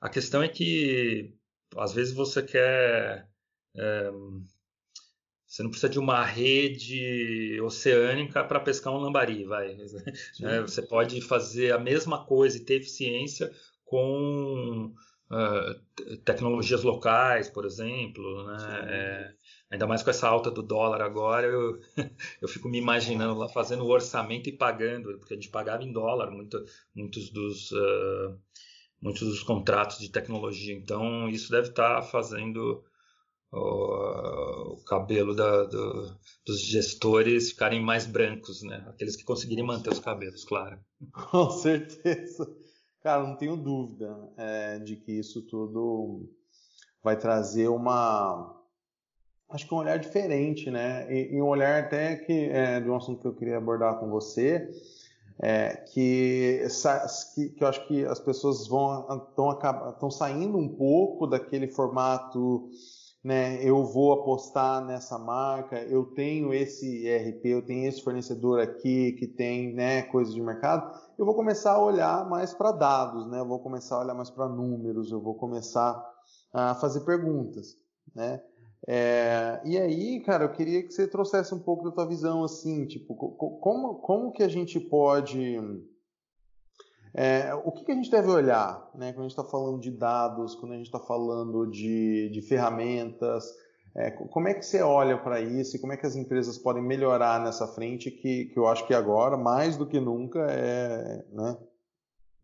a 0.00 0.08
questão 0.08 0.42
é 0.42 0.48
que 0.48 1.34
às 1.76 1.92
vezes 1.92 2.14
você 2.14 2.42
quer, 2.42 3.28
é, 3.76 4.10
você 5.46 5.62
não 5.62 5.70
precisa 5.70 5.88
de 5.88 5.98
uma 5.98 6.24
rede 6.24 7.60
oceânica 7.62 8.44
para 8.44 8.60
pescar 8.60 8.92
um 8.92 8.98
lambari, 8.98 9.44
vai. 9.44 9.76
É, 10.42 10.60
você 10.60 10.82
pode 10.82 11.20
fazer 11.20 11.72
a 11.72 11.78
mesma 11.78 12.24
coisa 12.24 12.56
e 12.56 12.64
ter 12.64 12.76
eficiência 12.76 13.50
com 13.84 14.92
uh, 15.30 16.16
tecnologias 16.24 16.82
locais, 16.82 17.48
por 17.48 17.64
exemplo, 17.64 18.46
né? 18.46 19.35
Ainda 19.70 19.86
mais 19.86 20.02
com 20.02 20.10
essa 20.10 20.28
alta 20.28 20.50
do 20.50 20.62
dólar 20.62 21.00
agora, 21.00 21.46
eu, 21.46 21.80
eu 22.40 22.48
fico 22.48 22.68
me 22.68 22.78
imaginando 22.78 23.38
lá 23.38 23.48
fazendo 23.48 23.84
o 23.84 23.90
orçamento 23.90 24.48
e 24.48 24.56
pagando, 24.56 25.18
porque 25.18 25.34
a 25.34 25.36
gente 25.36 25.48
pagava 25.48 25.82
em 25.82 25.92
dólar 25.92 26.30
muito, 26.30 26.64
muitos 26.94 27.30
dos 27.30 27.72
uh, 27.72 28.38
muitos 29.00 29.26
dos 29.26 29.42
contratos 29.42 29.98
de 29.98 30.10
tecnologia. 30.10 30.74
Então 30.74 31.28
isso 31.28 31.50
deve 31.50 31.68
estar 31.68 31.96
tá 31.96 32.02
fazendo 32.02 32.84
o, 33.52 34.74
o 34.74 34.84
cabelo 34.84 35.34
da, 35.34 35.64
do, 35.64 36.16
dos 36.44 36.60
gestores 36.60 37.50
ficarem 37.50 37.80
mais 37.80 38.06
brancos, 38.06 38.62
né? 38.62 38.84
Aqueles 38.88 39.16
que 39.16 39.24
conseguirem 39.24 39.64
manter 39.64 39.90
os 39.90 40.00
cabelos, 40.00 40.44
claro. 40.44 40.78
Com 41.30 41.50
certeza. 41.50 42.46
Cara, 43.00 43.22
não 43.22 43.36
tenho 43.36 43.56
dúvida 43.56 44.32
é, 44.36 44.78
de 44.78 44.96
que 44.96 45.12
isso 45.12 45.42
tudo 45.42 46.28
vai 47.02 47.16
trazer 47.16 47.68
uma. 47.68 48.55
Acho 49.48 49.66
que 49.66 49.74
um 49.74 49.78
olhar 49.78 49.98
diferente, 49.98 50.70
né? 50.70 51.06
E, 51.12 51.34
e 51.34 51.42
um 51.42 51.46
olhar 51.46 51.84
até 51.84 52.16
que 52.16 52.50
é, 52.50 52.80
de 52.80 52.90
um 52.90 52.96
assunto 52.96 53.20
que 53.20 53.28
eu 53.28 53.34
queria 53.34 53.58
abordar 53.58 53.98
com 53.98 54.10
você, 54.10 54.68
é, 55.38 55.76
que, 55.92 56.62
que, 57.34 57.48
que, 57.50 57.62
eu 57.62 57.68
acho 57.68 57.86
que 57.86 58.04
as 58.04 58.18
pessoas 58.18 58.66
vão 58.66 59.06
estão 59.28 60.10
saindo 60.10 60.56
um 60.56 60.68
pouco 60.68 61.26
daquele 61.26 61.68
formato 61.68 62.70
né, 63.26 63.58
eu 63.60 63.84
vou 63.84 64.12
apostar 64.12 64.84
nessa 64.84 65.18
marca, 65.18 65.80
eu 65.82 66.04
tenho 66.04 66.54
esse 66.54 67.08
ERP, 67.08 67.44
eu 67.46 67.60
tenho 67.66 67.88
esse 67.88 68.00
fornecedor 68.00 68.60
aqui 68.60 69.14
que 69.18 69.26
tem 69.26 69.74
né, 69.74 70.02
coisas 70.02 70.32
de 70.32 70.40
mercado, 70.40 70.96
eu 71.18 71.26
vou 71.26 71.34
começar 71.34 71.72
a 71.72 71.82
olhar 71.82 72.24
mais 72.30 72.54
para 72.54 72.70
dados, 72.70 73.26
né, 73.26 73.40
eu 73.40 73.44
vou 73.44 73.58
começar 73.58 73.96
a 73.96 74.02
olhar 74.02 74.14
mais 74.14 74.30
para 74.30 74.48
números, 74.48 75.10
eu 75.10 75.20
vou 75.20 75.34
começar 75.34 76.00
a 76.52 76.76
fazer 76.76 77.00
perguntas. 77.00 77.76
Né? 78.14 78.40
É, 78.86 79.60
e 79.64 79.78
aí, 79.78 80.20
cara, 80.20 80.44
eu 80.44 80.52
queria 80.52 80.82
que 80.82 80.92
você 80.92 81.06
trouxesse 81.06 81.54
um 81.54 81.58
pouco 81.58 81.84
da 81.84 81.90
tua 81.90 82.06
visão, 82.06 82.44
assim, 82.44 82.86
tipo, 82.86 83.14
como, 83.14 83.96
como 83.96 84.32
que 84.32 84.42
a 84.42 84.48
gente 84.48 84.78
pode 84.80 85.58
é, 87.18 87.54
o 87.54 87.72
que, 87.72 87.82
que, 87.82 87.92
a 87.92 87.94
gente 87.94 88.10
deve 88.10 88.28
olhar 88.28 88.90
né, 88.94 89.10
quando 89.10 89.20
a 89.20 89.28
gente 89.28 89.38
está 89.38 89.42
falando 89.42 89.80
de 89.80 89.90
dados, 89.90 90.54
quando 90.54 90.72
a 90.72 90.76
gente 90.76 90.84
está 90.84 91.00
falando 91.00 91.66
de, 91.66 92.28
de 92.28 92.42
ferramentas? 92.42 93.42
É, 93.96 94.10
como 94.10 94.46
é 94.46 94.52
que 94.52 94.62
você 94.62 94.82
olha 94.82 95.16
para 95.16 95.40
isso 95.40 95.74
e 95.74 95.78
como 95.78 95.94
é 95.94 95.96
que 95.96 96.04
as 96.04 96.14
empresas 96.14 96.58
podem 96.58 96.82
melhorar 96.82 97.42
nessa 97.42 97.66
frente 97.66 98.10
que, 98.10 98.44
que 98.44 98.58
eu 98.58 98.66
acho 98.66 98.86
que 98.86 98.92
agora, 98.92 99.34
mais 99.34 99.78
do 99.78 99.86
que 99.86 99.98
nunca, 99.98 100.40
é 100.50 101.24
né, 101.32 101.56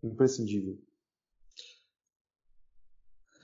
imprescindível? 0.03 0.79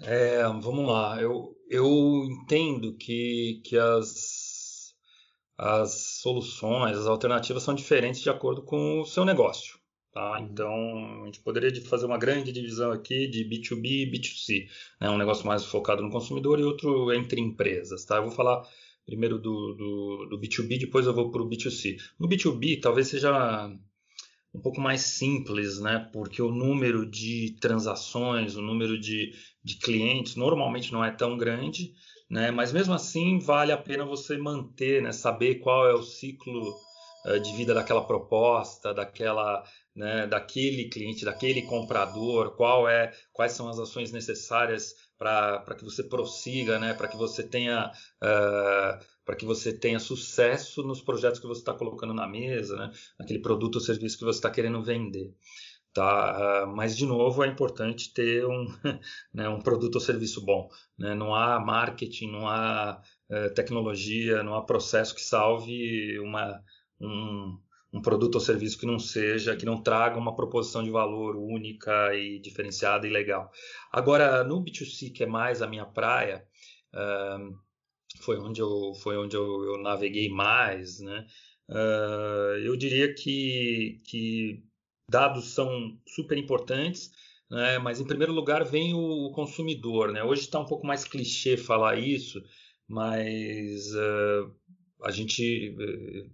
É, 0.00 0.42
vamos 0.44 0.86
lá, 0.86 1.20
eu, 1.20 1.56
eu 1.68 2.24
entendo 2.24 2.96
que, 2.96 3.60
que 3.64 3.76
as, 3.76 4.94
as 5.56 6.20
soluções, 6.20 6.96
as 6.96 7.06
alternativas 7.06 7.64
são 7.64 7.74
diferentes 7.74 8.20
de 8.20 8.30
acordo 8.30 8.62
com 8.62 9.00
o 9.00 9.04
seu 9.04 9.24
negócio. 9.24 9.78
Tá? 10.12 10.40
Então, 10.40 11.22
a 11.22 11.26
gente 11.26 11.40
poderia 11.40 11.74
fazer 11.84 12.06
uma 12.06 12.18
grande 12.18 12.52
divisão 12.52 12.92
aqui 12.92 13.26
de 13.28 13.44
B2B 13.44 13.84
e 13.84 14.10
B2C. 14.10 14.68
Né? 15.00 15.10
Um 15.10 15.18
negócio 15.18 15.46
mais 15.46 15.64
focado 15.64 16.02
no 16.02 16.10
consumidor 16.10 16.58
e 16.58 16.64
outro 16.64 17.12
entre 17.12 17.40
empresas. 17.40 18.04
Tá? 18.04 18.16
Eu 18.16 18.24
vou 18.24 18.32
falar 18.32 18.62
primeiro 19.04 19.38
do, 19.38 19.74
do, 19.74 20.26
do 20.30 20.40
B2B, 20.40 20.78
depois 20.78 21.06
eu 21.06 21.14
vou 21.14 21.30
para 21.30 21.42
o 21.42 21.48
B2C. 21.48 21.96
No 22.18 22.28
B2B, 22.28 22.80
talvez 22.80 23.08
seja 23.08 23.70
um 24.54 24.60
pouco 24.60 24.80
mais 24.80 25.02
simples, 25.02 25.78
né? 25.78 26.08
porque 26.12 26.40
o 26.40 26.50
número 26.50 27.08
de 27.08 27.56
transações, 27.60 28.56
o 28.56 28.62
número 28.62 28.98
de, 28.98 29.32
de 29.62 29.76
clientes 29.76 30.36
normalmente 30.36 30.92
não 30.92 31.04
é 31.04 31.10
tão 31.10 31.36
grande, 31.36 31.92
né? 32.30 32.50
mas 32.50 32.72
mesmo 32.72 32.94
assim 32.94 33.38
vale 33.38 33.72
a 33.72 33.78
pena 33.78 34.04
você 34.04 34.36
manter, 34.36 35.02
né? 35.02 35.12
saber 35.12 35.56
qual 35.56 35.88
é 35.88 35.94
o 35.94 36.02
ciclo 36.02 36.74
uh, 37.26 37.40
de 37.40 37.52
vida 37.56 37.74
daquela 37.74 38.04
proposta, 38.04 38.94
daquela 38.94 39.62
né, 39.98 40.28
daquele 40.28 40.88
cliente, 40.88 41.24
daquele 41.24 41.62
comprador, 41.62 42.54
qual 42.54 42.88
é, 42.88 43.12
quais 43.32 43.50
são 43.52 43.68
as 43.68 43.80
ações 43.80 44.12
necessárias 44.12 44.94
para 45.18 45.74
que 45.76 45.84
você 45.84 46.04
prossiga, 46.04 46.78
né, 46.78 46.94
para 46.94 47.08
que 47.08 47.16
você 47.16 47.42
tenha 47.42 47.90
uh, 48.22 49.04
para 49.24 49.36
que 49.36 49.44
você 49.44 49.76
tenha 49.76 49.98
sucesso 49.98 50.82
nos 50.82 51.02
projetos 51.02 51.40
que 51.40 51.46
você 51.46 51.60
está 51.60 51.74
colocando 51.74 52.14
na 52.14 52.26
mesa, 52.26 52.76
né, 52.76 52.90
naquele 53.18 53.40
produto 53.40 53.74
ou 53.74 53.80
serviço 53.80 54.16
que 54.16 54.24
você 54.24 54.38
está 54.38 54.50
querendo 54.50 54.82
vender. 54.82 55.34
Tá? 55.92 56.64
Uh, 56.64 56.76
mas, 56.76 56.96
de 56.96 57.04
novo, 57.04 57.42
é 57.42 57.48
importante 57.48 58.12
ter 58.14 58.46
um, 58.46 58.66
né, 59.34 59.48
um 59.48 59.60
produto 59.60 59.96
ou 59.96 60.00
serviço 60.00 60.44
bom. 60.44 60.68
Né? 60.96 61.14
Não 61.14 61.34
há 61.34 61.58
marketing, 61.58 62.30
não 62.30 62.46
há 62.46 63.02
uh, 63.28 63.54
tecnologia, 63.54 64.42
não 64.42 64.54
há 64.54 64.64
processo 64.64 65.14
que 65.14 65.20
salve 65.20 66.18
uma, 66.20 66.62
um, 67.00 67.58
um 67.92 68.02
produto 68.02 68.34
ou 68.34 68.40
serviço 68.40 68.78
que 68.78 68.86
não 68.86 68.98
seja, 68.98 69.56
que 69.56 69.64
não 69.64 69.82
traga 69.82 70.18
uma 70.18 70.34
proposição 70.34 70.82
de 70.82 70.90
valor 70.90 71.36
única 71.36 72.14
e 72.14 72.38
diferenciada 72.38 73.06
e 73.06 73.10
legal. 73.10 73.50
Agora, 73.90 74.44
no 74.44 74.62
B2C, 74.62 75.12
que 75.12 75.24
é 75.24 75.26
mais 75.26 75.62
a 75.62 75.66
minha 75.66 75.86
praia, 75.86 76.44
uh, 76.94 77.58
foi 78.20 78.38
onde 78.38 78.60
eu, 78.60 78.92
foi 79.02 79.16
onde 79.16 79.36
eu, 79.36 79.64
eu 79.64 79.78
naveguei 79.78 80.28
mais, 80.28 81.00
né? 81.00 81.26
Uh, 81.68 82.58
eu 82.64 82.76
diria 82.76 83.14
que, 83.14 84.00
que 84.04 84.62
dados 85.08 85.54
são 85.54 85.98
super 86.06 86.36
importantes, 86.38 87.10
né? 87.50 87.78
mas 87.78 88.00
em 88.00 88.06
primeiro 88.06 88.32
lugar 88.32 88.64
vem 88.64 88.94
o, 88.94 89.30
consumidor. 89.32 90.12
Né? 90.12 90.22
Hoje 90.22 90.42
está 90.42 90.58
um 90.60 90.66
pouco 90.66 90.86
mais 90.86 91.04
clichê 91.04 91.56
falar 91.56 91.98
isso, 91.98 92.42
mas 92.86 93.94
uh, 93.94 94.54
a 95.04 95.10
gente, 95.10 95.76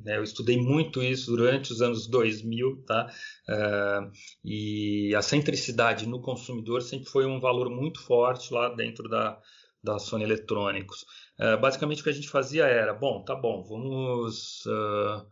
né, 0.01 0.17
eu 0.17 0.23
estudei 0.23 0.57
muito 0.57 1.03
isso 1.03 1.31
durante 1.31 1.73
os 1.73 1.83
anos 1.83 2.07
2000, 2.07 2.83
tá? 2.87 3.13
Uh, 3.49 4.11
e 4.45 5.15
a 5.15 5.21
centricidade 5.23 6.07
no 6.07 6.21
consumidor 6.21 6.83
sempre 6.83 7.09
foi 7.09 7.27
um 7.27 7.41
valor 7.41 7.69
muito 7.69 8.01
forte 8.01 8.53
lá 8.53 8.75
dentro 8.75 9.09
da, 9.09 9.39
da 9.83 9.99
Sony 9.99 10.25
Eletrônicos. 10.25 11.05
Uh, 11.39 11.61
basicamente 11.61 12.01
o 12.01 12.05
que 12.05 12.11
a 12.11 12.15
gente 12.15 12.29
fazia 12.29 12.65
era, 12.65 12.95
bom, 12.95 13.23
tá 13.23 13.35
bom, 13.35 13.63
vamos 13.63 14.65
uh, 14.67 15.27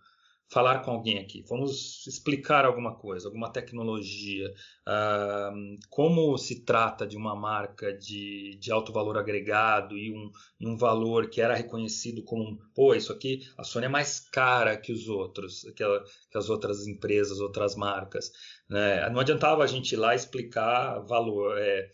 falar 0.52 0.80
com 0.80 0.90
alguém 0.90 1.18
aqui, 1.18 1.42
vamos 1.48 2.06
explicar 2.06 2.66
alguma 2.66 2.94
coisa, 2.94 3.26
alguma 3.26 3.50
tecnologia, 3.50 4.52
uh, 4.86 5.78
como 5.88 6.36
se 6.36 6.62
trata 6.62 7.06
de 7.06 7.16
uma 7.16 7.34
marca 7.34 7.90
de, 7.96 8.58
de 8.60 8.70
alto 8.70 8.92
valor 8.92 9.16
agregado 9.16 9.96
e 9.96 10.12
um, 10.12 10.30
um 10.60 10.76
valor 10.76 11.30
que 11.30 11.40
era 11.40 11.54
reconhecido 11.54 12.22
como, 12.22 12.58
pô, 12.74 12.94
isso 12.94 13.10
aqui, 13.10 13.48
a 13.56 13.64
Sony 13.64 13.86
é 13.86 13.88
mais 13.88 14.20
cara 14.20 14.76
que 14.76 14.92
os 14.92 15.08
outros, 15.08 15.62
que, 15.74 15.82
a, 15.82 16.04
que 16.30 16.36
as 16.36 16.50
outras 16.50 16.86
empresas, 16.86 17.40
outras 17.40 17.74
marcas. 17.74 18.30
Né? 18.68 19.08
Não 19.08 19.20
adiantava 19.20 19.64
a 19.64 19.66
gente 19.66 19.92
ir 19.92 19.96
lá 19.96 20.14
explicar 20.14 20.98
valor, 21.00 21.56
é, 21.56 21.88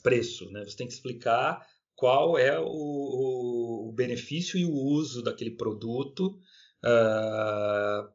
preço, 0.00 0.48
né? 0.52 0.64
você 0.64 0.76
tem 0.76 0.86
que 0.86 0.92
explicar 0.92 1.66
qual 1.96 2.38
é 2.38 2.56
o, 2.58 3.88
o 3.88 3.92
benefício 3.92 4.56
e 4.56 4.64
o 4.64 4.72
uso 4.72 5.24
daquele 5.24 5.50
produto 5.50 6.38
Uh, 6.84 8.10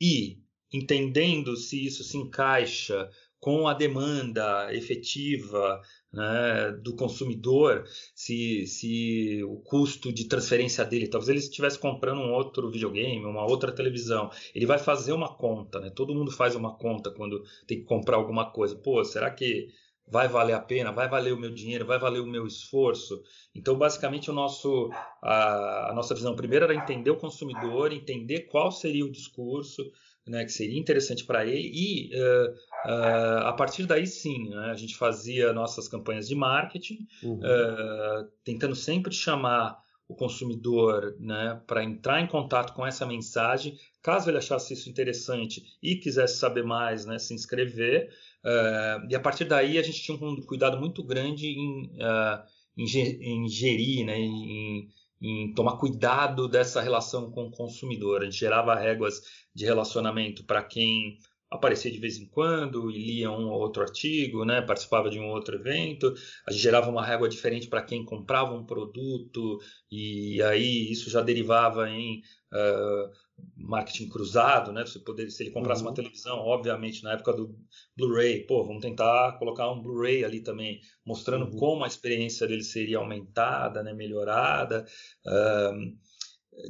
e 0.00 0.38
entendendo 0.72 1.56
se 1.56 1.84
isso 1.84 2.02
se 2.02 2.16
encaixa 2.16 3.08
com 3.44 3.68
a 3.68 3.74
demanda 3.74 4.74
efetiva 4.74 5.82
né, 6.10 6.72
do 6.82 6.96
consumidor, 6.96 7.84
se, 8.14 8.66
se 8.66 9.44
o 9.44 9.56
custo 9.56 10.10
de 10.10 10.26
transferência 10.26 10.82
dele, 10.82 11.08
talvez 11.08 11.28
ele 11.28 11.38
estivesse 11.40 11.78
comprando 11.78 12.22
um 12.22 12.32
outro 12.32 12.70
videogame, 12.70 13.22
uma 13.22 13.44
outra 13.44 13.70
televisão, 13.70 14.30
ele 14.54 14.64
vai 14.64 14.78
fazer 14.78 15.12
uma 15.12 15.36
conta, 15.36 15.78
né? 15.78 15.90
Todo 15.90 16.14
mundo 16.14 16.30
faz 16.30 16.54
uma 16.54 16.74
conta 16.74 17.10
quando 17.10 17.44
tem 17.66 17.80
que 17.80 17.84
comprar 17.84 18.16
alguma 18.16 18.50
coisa. 18.50 18.74
Pô, 18.76 19.04
será 19.04 19.30
que 19.30 19.68
vai 20.06 20.28
valer 20.28 20.52
a 20.52 20.60
pena, 20.60 20.92
vai 20.92 21.08
valer 21.08 21.32
o 21.32 21.38
meu 21.38 21.50
dinheiro, 21.50 21.86
vai 21.86 21.98
valer 21.98 22.20
o 22.20 22.26
meu 22.26 22.46
esforço. 22.46 23.22
Então, 23.54 23.76
basicamente, 23.76 24.30
o 24.30 24.34
nosso, 24.34 24.90
a, 25.22 25.90
a 25.90 25.94
nossa 25.94 26.14
visão 26.14 26.36
primeiro 26.36 26.64
era 26.64 26.74
entender 26.74 27.10
o 27.10 27.16
consumidor, 27.16 27.92
entender 27.92 28.42
qual 28.42 28.70
seria 28.70 29.04
o 29.04 29.10
discurso 29.10 29.82
né, 30.26 30.44
que 30.44 30.52
seria 30.52 30.78
interessante 30.78 31.24
para 31.24 31.44
ele 31.44 31.70
e 31.72 32.10
uh, 32.14 32.50
uh, 32.88 33.46
a 33.46 33.52
partir 33.52 33.84
daí 33.86 34.06
sim, 34.06 34.48
né, 34.48 34.70
a 34.70 34.74
gente 34.74 34.96
fazia 34.96 35.52
nossas 35.52 35.86
campanhas 35.86 36.26
de 36.26 36.34
marketing, 36.34 37.06
uhum. 37.22 37.40
uh, 37.40 38.28
tentando 38.42 38.74
sempre 38.74 39.12
chamar 39.12 39.83
o 40.08 40.14
consumidor 40.14 41.16
né, 41.18 41.60
para 41.66 41.82
entrar 41.82 42.20
em 42.20 42.26
contato 42.26 42.74
com 42.74 42.86
essa 42.86 43.06
mensagem, 43.06 43.78
caso 44.02 44.28
ele 44.28 44.38
achasse 44.38 44.74
isso 44.74 44.90
interessante 44.90 45.64
e 45.82 45.96
quisesse 45.96 46.38
saber 46.38 46.62
mais, 46.62 47.06
né, 47.06 47.18
se 47.18 47.32
inscrever. 47.34 48.10
Uh, 48.44 49.10
e 49.10 49.14
a 49.14 49.20
partir 49.20 49.46
daí 49.46 49.78
a 49.78 49.82
gente 49.82 50.02
tinha 50.02 50.18
um 50.18 50.36
cuidado 50.42 50.78
muito 50.78 51.02
grande 51.02 51.48
em, 51.48 51.86
uh, 51.96 52.42
em, 52.76 53.48
gerir, 53.48 54.04
né, 54.04 54.18
em, 54.18 54.88
em 55.22 55.54
tomar 55.54 55.78
cuidado 55.78 56.48
dessa 56.48 56.82
relação 56.82 57.30
com 57.30 57.46
o 57.46 57.50
consumidor. 57.50 58.20
A 58.20 58.24
gente 58.26 58.38
gerava 58.38 58.74
réguas 58.74 59.22
de 59.54 59.64
relacionamento 59.64 60.44
para 60.44 60.62
quem 60.62 61.18
aparecia 61.54 61.90
de 61.90 61.98
vez 61.98 62.18
em 62.18 62.26
quando 62.26 62.90
e 62.90 62.98
lia 62.98 63.30
um 63.30 63.48
ou 63.48 63.60
outro 63.60 63.82
artigo, 63.82 64.44
né? 64.44 64.60
participava 64.60 65.08
de 65.08 65.18
um 65.18 65.28
outro 65.28 65.56
evento. 65.56 66.12
A 66.46 66.50
gente 66.50 66.62
gerava 66.62 66.90
uma 66.90 67.04
régua 67.04 67.28
diferente 67.28 67.68
para 67.68 67.82
quem 67.82 68.04
comprava 68.04 68.54
um 68.54 68.64
produto 68.64 69.58
e 69.90 70.42
aí 70.42 70.90
isso 70.90 71.08
já 71.10 71.20
derivava 71.20 71.88
em 71.88 72.22
uh, 72.52 73.10
marketing 73.56 74.08
cruzado, 74.08 74.72
né? 74.72 74.84
Você 74.84 74.98
poder, 74.98 75.30
se 75.30 75.42
ele 75.42 75.50
comprasse 75.50 75.82
uhum. 75.82 75.88
uma 75.88 75.94
televisão, 75.94 76.38
obviamente 76.38 77.02
na 77.02 77.12
época 77.12 77.32
do 77.32 77.54
Blu-ray, 77.96 78.46
pô, 78.46 78.64
vamos 78.64 78.82
tentar 78.82 79.38
colocar 79.38 79.70
um 79.70 79.80
Blu-ray 79.80 80.24
ali 80.24 80.40
também, 80.40 80.80
mostrando 81.04 81.46
uhum. 81.46 81.56
como 81.56 81.84
a 81.84 81.88
experiência 81.88 82.46
dele 82.46 82.62
seria 82.62 82.98
aumentada, 82.98 83.82
né? 83.82 83.92
Melhorada. 83.92 84.84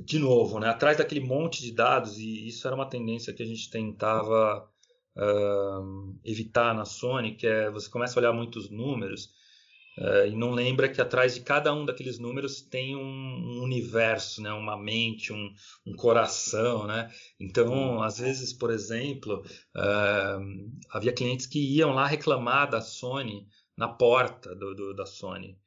De 0.07 0.19
novo, 0.19 0.59
né? 0.59 0.69
Atrás 0.69 0.97
daquele 0.97 1.21
monte 1.21 1.61
de 1.61 1.73
dados 1.73 2.17
e 2.19 2.49
isso 2.49 2.67
era 2.67 2.75
uma 2.75 2.89
tendência 2.89 3.35
que 3.35 3.43
a 3.43 3.47
gente 3.47 3.69
tentava 3.69 4.67
uh, 5.17 6.19
evitar 6.25 6.75
na 6.75 6.85
Sony, 6.85 7.35
que 7.35 7.47
é 7.47 7.71
você 7.71 7.89
começa 7.89 8.19
a 8.19 8.21
olhar 8.21 8.33
muitos 8.33 8.71
números 8.71 9.31
uh, 9.99 10.27
e 10.27 10.37
não 10.37 10.51
lembra 10.51 10.89
que 10.89 11.01
atrás 11.01 11.35
de 11.35 11.41
cada 11.41 11.73
um 11.73 11.85
daqueles 11.85 12.19
números 12.19 12.61
tem 12.61 12.97
um, 12.97 13.63
universo, 13.63 14.43
né? 14.43 14.53
uma 14.53 14.77
mente, 14.77 15.33
um, 15.33 15.53
um, 15.87 15.95
coração. 15.95 16.87
Né? 16.87 17.11
Então, 17.41 18.03
às 18.03 18.19
vezes, 18.19 18.53
por 18.53 18.71
exemplo, 18.71 19.45
uh, 19.77 20.71
havia 20.91 21.13
clientes 21.13 21.47
que 21.47 21.59
iam 21.59 21.93
lá 21.93 22.07
reclamar 22.07 22.71
da 22.71 22.81
Sony 22.81 23.47
na 23.77 23.89
porta 23.89 24.55
do, 24.55 24.75
do, 24.75 24.95
da 24.95 25.07
Sony. 25.07 25.59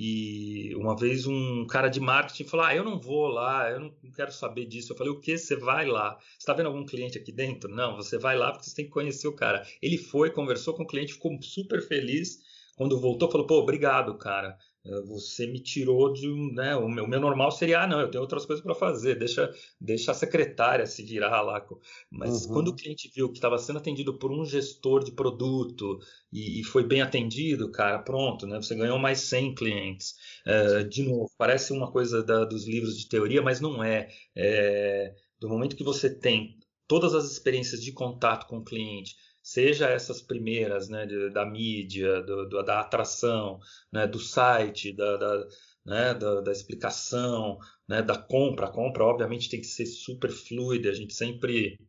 E 0.00 0.76
uma 0.76 0.94
vez 0.94 1.26
um 1.26 1.66
cara 1.66 1.88
de 1.88 1.98
marketing 1.98 2.44
falou: 2.44 2.66
Ah, 2.66 2.72
eu 2.72 2.84
não 2.84 3.00
vou 3.00 3.26
lá, 3.26 3.68
eu 3.68 3.80
não 3.80 3.92
quero 4.14 4.30
saber 4.30 4.64
disso. 4.64 4.92
Eu 4.92 4.96
falei: 4.96 5.12
O 5.12 5.18
que? 5.18 5.36
Você 5.36 5.56
vai 5.56 5.86
lá? 5.86 6.16
Você 6.20 6.36
está 6.38 6.52
vendo 6.52 6.66
algum 6.66 6.86
cliente 6.86 7.18
aqui 7.18 7.32
dentro? 7.32 7.68
Não, 7.68 7.96
você 7.96 8.16
vai 8.16 8.38
lá 8.38 8.52
porque 8.52 8.70
você 8.70 8.76
tem 8.76 8.84
que 8.84 8.92
conhecer 8.92 9.26
o 9.26 9.34
cara. 9.34 9.66
Ele 9.82 9.98
foi, 9.98 10.30
conversou 10.30 10.72
com 10.72 10.84
o 10.84 10.86
cliente, 10.86 11.14
ficou 11.14 11.36
super 11.42 11.82
feliz. 11.82 12.38
Quando 12.76 13.00
voltou, 13.00 13.28
falou: 13.28 13.44
Pô, 13.44 13.56
obrigado, 13.56 14.16
cara. 14.16 14.56
Eh, 14.84 15.02
você 15.02 15.46
me 15.46 15.60
tirou 15.60 16.12
de 16.12 16.28
um, 16.28 16.52
né, 16.52 16.76
o 16.76 16.88
meu, 16.88 17.04
o 17.04 17.08
meu 17.08 17.20
normal 17.20 17.50
seria, 17.50 17.82
ah, 17.82 17.86
não, 17.86 18.00
eu 18.00 18.10
tenho 18.10 18.22
outras 18.22 18.46
coisas 18.46 18.62
para 18.64 18.74
fazer, 18.74 19.18
deixa, 19.18 19.52
deixa 19.80 20.12
a 20.12 20.14
secretária 20.14 20.86
se 20.86 21.02
virar 21.02 21.42
lá. 21.42 21.64
Mas 22.10 22.46
uhum. 22.46 22.54
quando 22.54 22.68
o 22.68 22.74
cliente 22.74 23.10
viu 23.14 23.28
que 23.30 23.38
estava 23.38 23.58
sendo 23.58 23.78
atendido 23.78 24.18
por 24.18 24.32
um 24.32 24.44
gestor 24.44 25.04
de 25.04 25.12
produto 25.12 25.98
e, 26.32 26.60
e, 26.60 26.64
foi 26.64 26.84
bem 26.84 27.02
atendido, 27.02 27.70
cara, 27.70 27.98
pronto, 27.98 28.46
né, 28.46 28.56
você 28.56 28.74
ganhou 28.74 28.98
mais 28.98 29.20
100 29.20 29.54
clientes. 29.54 30.14
É, 30.46 30.84
de 30.84 31.02
novo, 31.02 31.30
parece 31.36 31.72
uma 31.72 31.90
coisa 31.90 32.22
da, 32.22 32.44
dos 32.44 32.66
livros 32.66 32.96
de 32.96 33.08
teoria, 33.08 33.42
mas 33.42 33.60
não 33.60 33.82
é. 33.82 34.08
é. 34.36 35.14
Do 35.40 35.48
momento 35.48 35.76
que 35.76 35.84
você 35.84 36.10
tem 36.12 36.58
todas 36.88 37.14
as 37.14 37.30
experiências 37.30 37.82
de 37.82 37.92
contato 37.92 38.46
com 38.46 38.58
o 38.58 38.64
cliente, 38.64 39.14
seja 39.48 39.88
essas 39.88 40.20
primeiras, 40.20 40.90
né, 40.90 41.06
da 41.32 41.46
mídia, 41.46 42.20
do, 42.22 42.46
do, 42.46 42.62
da 42.62 42.80
atração, 42.80 43.58
né, 43.90 44.06
do 44.06 44.18
site, 44.20 44.92
da, 44.92 45.16
da, 45.16 45.46
né, 45.86 46.14
da, 46.14 46.42
da 46.42 46.52
explicação, 46.52 47.58
né, 47.88 48.02
da 48.02 48.18
compra. 48.18 48.66
A 48.66 48.70
compra, 48.70 49.04
obviamente, 49.04 49.48
tem 49.48 49.58
que 49.58 49.66
ser 49.66 49.86
super 49.86 50.30
fluida. 50.30 50.90
A 50.90 50.94
gente 50.94 51.14
sempre, 51.14 51.80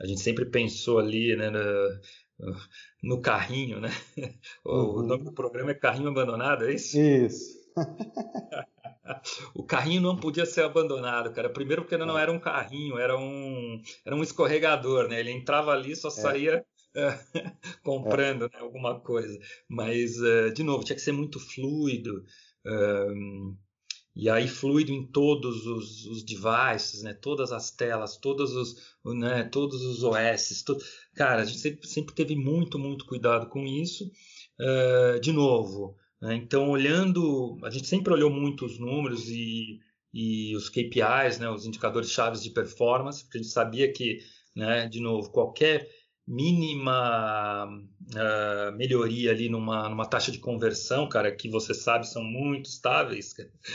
a 0.00 0.06
gente 0.06 0.20
sempre 0.20 0.46
pensou 0.46 0.98
ali, 0.98 1.36
né, 1.36 1.48
no, 1.48 1.60
no 3.04 3.20
carrinho, 3.20 3.80
né? 3.80 3.90
O, 4.64 5.00
uhum. 5.00 5.06
nome 5.06 5.24
do 5.24 5.32
programa 5.32 5.70
é 5.70 5.74
Carrinho 5.74 6.08
Abandonado, 6.08 6.64
é 6.64 6.74
isso? 6.74 6.98
Isso. 6.98 7.54
o 9.54 9.62
carrinho 9.62 10.00
não 10.00 10.16
podia 10.16 10.46
ser 10.46 10.62
abandonado, 10.64 11.32
cara. 11.32 11.50
Primeiro 11.50 11.82
porque 11.82 11.96
não 11.96 12.18
era 12.18 12.32
um 12.32 12.38
carrinho, 12.38 12.98
era 12.98 13.16
um, 13.16 13.80
era 14.04 14.14
um 14.14 14.22
escorregador, 14.22 15.08
né? 15.08 15.20
Ele 15.20 15.30
entrava 15.30 15.72
ali, 15.72 15.94
só 15.94 16.08
é. 16.08 16.10
saía 16.10 16.64
é. 16.96 17.18
comprando 17.82 18.42
né, 18.42 18.58
alguma 18.58 19.00
coisa. 19.00 19.38
Mas, 19.68 20.18
uh, 20.18 20.52
de 20.52 20.62
novo, 20.62 20.84
tinha 20.84 20.96
que 20.96 21.02
ser 21.02 21.12
muito 21.12 21.38
fluido. 21.38 22.24
Um, 22.66 23.56
e 24.16 24.30
aí 24.30 24.46
fluido 24.46 24.92
em 24.92 25.04
todos 25.10 25.66
os, 25.66 26.06
os, 26.06 26.24
devices, 26.24 27.02
né? 27.02 27.14
Todas 27.14 27.50
as 27.50 27.72
telas, 27.72 28.16
todos 28.16 28.54
os, 28.54 28.76
né? 29.04 29.44
Todos 29.44 29.82
os 29.82 30.04
OS. 30.04 30.62
To... 30.62 30.76
Cara, 31.14 31.42
a 31.42 31.44
gente 31.44 31.58
sempre, 31.58 31.86
sempre, 31.86 32.14
teve 32.14 32.36
muito, 32.36 32.78
muito 32.78 33.04
cuidado 33.06 33.48
com 33.48 33.64
isso. 33.64 34.04
Uh, 34.60 35.18
de 35.20 35.32
novo? 35.32 35.96
Então, 36.32 36.70
olhando, 36.70 37.58
a 37.62 37.70
gente 37.70 37.86
sempre 37.86 38.12
olhou 38.12 38.30
muito 38.30 38.64
os 38.64 38.78
números 38.78 39.28
e, 39.28 39.80
e 40.12 40.56
os 40.56 40.68
KPIs, 40.68 41.38
né? 41.38 41.50
os 41.50 41.66
indicadores 41.66 42.10
chaves 42.10 42.42
de 42.42 42.50
performance, 42.50 43.22
porque 43.22 43.38
a 43.38 43.42
gente 43.42 43.52
sabia 43.52 43.92
que, 43.92 44.20
né, 44.56 44.88
de 44.88 45.00
novo, 45.00 45.30
qualquer 45.30 45.88
mínima 46.26 47.66
uh, 47.66 48.76
melhoria 48.76 49.30
ali 49.30 49.48
numa, 49.48 49.88
numa 49.88 50.06
taxa 50.06 50.32
de 50.32 50.38
conversão, 50.38 51.08
cara, 51.08 51.34
que 51.34 51.50
você 51.50 51.74
sabe 51.74 52.08
são 52.08 52.24
muito 52.24 52.66
estáveis, 52.66 53.34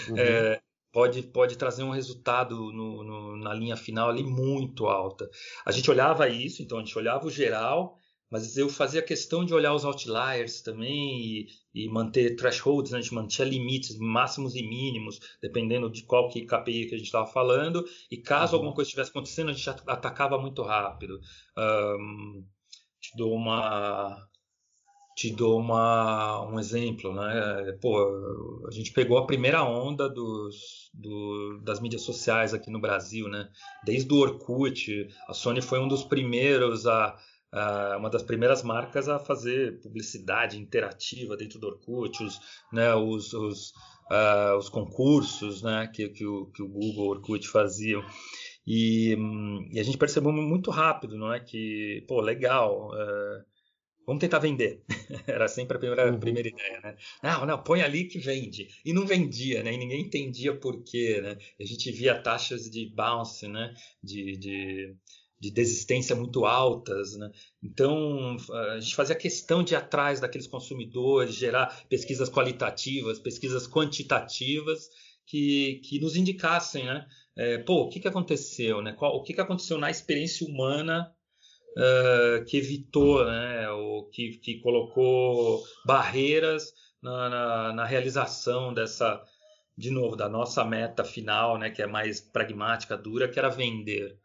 uhum. 0.09 0.17
é, 0.17 0.59
pode, 0.91 1.21
pode 1.23 1.57
trazer 1.57 1.83
um 1.83 1.91
resultado 1.91 2.55
no, 2.71 3.03
no, 3.03 3.37
na 3.37 3.53
linha 3.53 3.77
final 3.77 4.09
ali 4.09 4.23
muito 4.23 4.87
alta. 4.87 5.29
A 5.65 5.71
gente 5.71 5.91
olhava 5.91 6.27
isso, 6.27 6.63
então 6.63 6.79
a 6.79 6.81
gente 6.81 6.97
olhava 6.97 7.27
o 7.27 7.31
geral 7.31 7.95
mas 8.29 8.57
eu 8.57 8.69
fazia 8.69 9.01
questão 9.01 9.43
de 9.43 9.53
olhar 9.53 9.73
os 9.73 9.83
outliers 9.83 10.61
também 10.61 11.19
e, 11.21 11.47
e 11.73 11.89
manter 11.89 12.35
thresholds, 12.35 12.91
né? 12.91 12.99
a 12.99 13.01
gente 13.01 13.13
mantinha 13.13 13.47
limites 13.47 13.97
máximos 13.97 14.55
e 14.55 14.61
mínimos, 14.61 15.19
dependendo 15.41 15.89
de 15.89 16.03
qual 16.03 16.29
que 16.29 16.45
KPI 16.45 16.87
que 16.87 16.95
a 16.95 16.97
gente 16.97 17.07
estava 17.07 17.25
falando, 17.25 17.83
e 18.11 18.17
caso 18.17 18.53
uhum. 18.53 18.59
alguma 18.59 18.75
coisa 18.75 18.87
estivesse 18.87 19.09
acontecendo, 19.09 19.49
a 19.49 19.53
gente 19.53 19.69
atacava 19.69 20.37
muito 20.37 20.61
rápido. 20.61 21.19
Um, 21.57 22.45
te 22.99 23.17
dou 23.17 23.33
uma 23.33 24.27
te 25.19 25.31
dou 25.31 25.59
uma, 25.59 26.47
um 26.47 26.57
exemplo, 26.57 27.13
né? 27.13 27.77
Pô, 27.81 28.65
a 28.65 28.71
gente 28.71 28.93
pegou 28.93 29.17
a 29.17 29.25
primeira 29.25 29.61
onda 29.65 30.07
dos, 30.07 30.89
do, 30.93 31.59
das 31.61 31.81
mídias 31.81 32.03
sociais 32.03 32.53
aqui 32.53 32.71
no 32.71 32.79
Brasil, 32.79 33.27
né? 33.27 33.49
Desde 33.83 34.13
o 34.13 34.17
Orkut, 34.17 35.09
a 35.27 35.33
Sony 35.33 35.61
foi 35.61 35.77
um 35.77 35.89
dos 35.89 36.05
primeiros 36.05 36.87
a, 36.87 37.17
uh, 37.53 37.97
uma 37.97 38.09
das 38.09 38.23
primeiras 38.23 38.63
marcas 38.63 39.07
a 39.07 39.19
fazer 39.19 39.79
publicidade 39.81 40.59
interativa 40.59 41.35
dentro 41.35 41.59
do 41.59 41.67
Orkut, 41.67 42.23
os, 42.23 42.39
né, 42.71 42.93
os, 42.95 43.33
os, 43.33 43.69
uh, 44.11 44.57
os 44.57 44.69
concursos 44.69 45.61
né, 45.61 45.89
que, 45.93 46.09
que, 46.09 46.25
o, 46.25 46.47
que 46.47 46.61
o 46.61 46.67
Google, 46.67 47.09
Orkut 47.09 47.47
faziam. 47.47 48.03
E, 48.65 49.15
um, 49.15 49.67
e, 49.71 49.79
a 49.79 49.83
gente 49.83 49.97
percebeu 49.97 50.31
muito 50.31 50.69
rápido, 50.69 51.17
não 51.17 51.33
é? 51.33 51.39
Que, 51.39 52.05
pô, 52.07 52.21
legal, 52.21 52.89
uh, 52.89 53.43
vamos 54.05 54.21
tentar 54.21 54.37
vender. 54.37 54.83
Era 55.25 55.47
sempre 55.47 55.77
a 55.77 55.79
primeira, 55.79 56.11
uhum. 56.11 56.19
primeira 56.19 56.49
ideia, 56.49 56.79
né? 56.81 56.95
Não, 57.23 57.47
não, 57.47 57.63
põe 57.63 57.81
ali 57.81 58.05
que 58.05 58.19
vende. 58.19 58.67
E 58.85 58.93
não 58.93 59.07
vendia, 59.07 59.63
né? 59.63 59.73
E 59.73 59.77
ninguém 59.77 60.01
entendia 60.01 60.55
por 60.55 60.83
quê, 60.83 61.19
né? 61.19 61.37
A 61.59 61.65
gente 61.65 61.91
via 61.91 62.21
taxas 62.21 62.69
de 62.69 62.93
bounce, 62.93 63.47
né? 63.47 63.73
De, 64.03 64.37
de, 64.37 64.95
de 65.39 65.51
desistência 65.51 66.15
muito 66.15 66.45
altas. 66.45 67.15
Né? 67.15 67.31
Então, 67.63 68.35
a 68.73 68.79
gente 68.79 68.95
fazia 68.95 69.15
questão 69.15 69.63
de 69.63 69.73
ir 69.73 69.77
atrás 69.77 70.19
daqueles 70.19 70.47
consumidores, 70.47 71.35
gerar 71.35 71.85
pesquisas 71.87 72.29
qualitativas, 72.29 73.19
pesquisas 73.19 73.67
quantitativas 73.67 74.89
que, 75.25 75.81
que 75.85 75.99
nos 75.99 76.15
indicassem, 76.15 76.85
né? 76.85 77.05
É, 77.37 77.59
pô, 77.59 77.83
o 77.83 77.89
que, 77.89 77.99
que 77.99 78.07
aconteceu, 78.07 78.81
né? 78.81 78.93
Qual, 78.93 79.15
o 79.15 79.23
que, 79.23 79.33
que 79.33 79.39
aconteceu 79.39 79.77
na 79.77 79.89
experiência 79.89 80.45
humana 80.45 81.13
uh, 81.77 82.43
que 82.45 82.57
evitou, 82.57 83.23
né? 83.23 83.69
Ou 83.69 84.09
que, 84.09 84.39
que 84.39 84.59
colocou 84.59 85.63
barreiras 85.85 86.73
na, 87.01 87.29
na, 87.29 87.73
na 87.73 87.85
realização 87.85 88.73
dessa, 88.73 89.23
de 89.77 89.91
novo, 89.91 90.15
da 90.15 90.27
nossa 90.27 90.65
meta 90.65 91.03
final, 91.03 91.57
né? 91.57 91.69
Que 91.69 91.83
é 91.83 91.87
mais 91.87 92.19
pragmática, 92.19 92.97
dura, 92.97 93.29
que 93.29 93.39
era 93.39 93.49
vender 93.49 94.17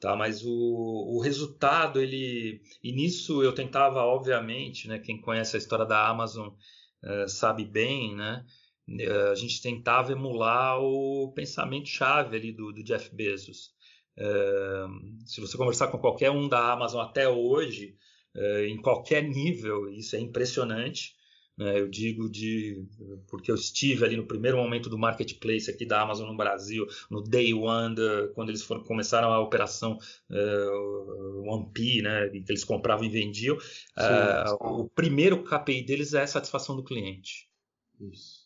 tá? 0.00 0.14
Mas 0.16 0.44
o, 0.44 0.50
o 0.50 1.20
resultado, 1.20 2.00
ele... 2.00 2.60
E 2.82 2.92
nisso 2.92 3.42
eu 3.42 3.52
tentava, 3.52 4.00
obviamente, 4.00 4.88
né? 4.88 4.98
Quem 4.98 5.20
conhece 5.20 5.56
a 5.56 5.58
história 5.58 5.84
da 5.84 6.08
Amazon 6.08 6.48
uh, 6.48 7.28
sabe 7.28 7.64
bem, 7.64 8.14
né? 8.14 8.44
Uh, 8.88 9.30
a 9.32 9.34
gente 9.34 9.60
tentava 9.60 10.12
emular 10.12 10.80
o 10.80 11.32
pensamento-chave 11.34 12.36
ali 12.36 12.52
do, 12.52 12.72
do 12.72 12.82
Jeff 12.82 13.14
Bezos. 13.14 13.70
Uh, 14.18 15.26
se 15.26 15.40
você 15.40 15.56
conversar 15.56 15.88
com 15.88 15.98
qualquer 15.98 16.30
um 16.30 16.48
da 16.48 16.72
Amazon 16.72 17.02
até 17.02 17.28
hoje, 17.28 17.96
em 18.68 18.76
qualquer 18.82 19.22
nível, 19.22 19.88
isso 19.88 20.14
é 20.14 20.20
impressionante. 20.20 21.14
Né? 21.56 21.80
Eu 21.80 21.88
digo 21.88 22.28
de 22.28 22.84
porque 23.28 23.50
eu 23.50 23.54
estive 23.54 24.04
ali 24.04 24.16
no 24.16 24.26
primeiro 24.26 24.58
momento 24.58 24.90
do 24.90 24.98
marketplace 24.98 25.70
aqui 25.70 25.86
da 25.86 26.02
Amazon 26.02 26.28
no 26.28 26.36
Brasil, 26.36 26.86
no 27.10 27.22
day 27.22 27.54
one, 27.54 27.94
da, 27.94 28.28
quando 28.34 28.50
eles 28.50 28.62
foram, 28.62 28.82
começaram 28.84 29.32
a 29.32 29.40
operação 29.40 29.98
uh, 30.30 31.50
One 31.50 31.70
P, 31.72 32.02
né? 32.02 32.28
que 32.28 32.44
eles 32.48 32.64
compravam 32.64 33.04
e 33.04 33.08
vendiam. 33.08 33.58
Sim, 33.58 34.52
uh, 34.52 34.82
o 34.82 34.88
primeiro 34.90 35.42
KPI 35.42 35.82
deles 35.82 36.12
é 36.12 36.22
a 36.22 36.26
satisfação 36.26 36.76
do 36.76 36.84
cliente. 36.84 37.48
Isso. 37.98 38.44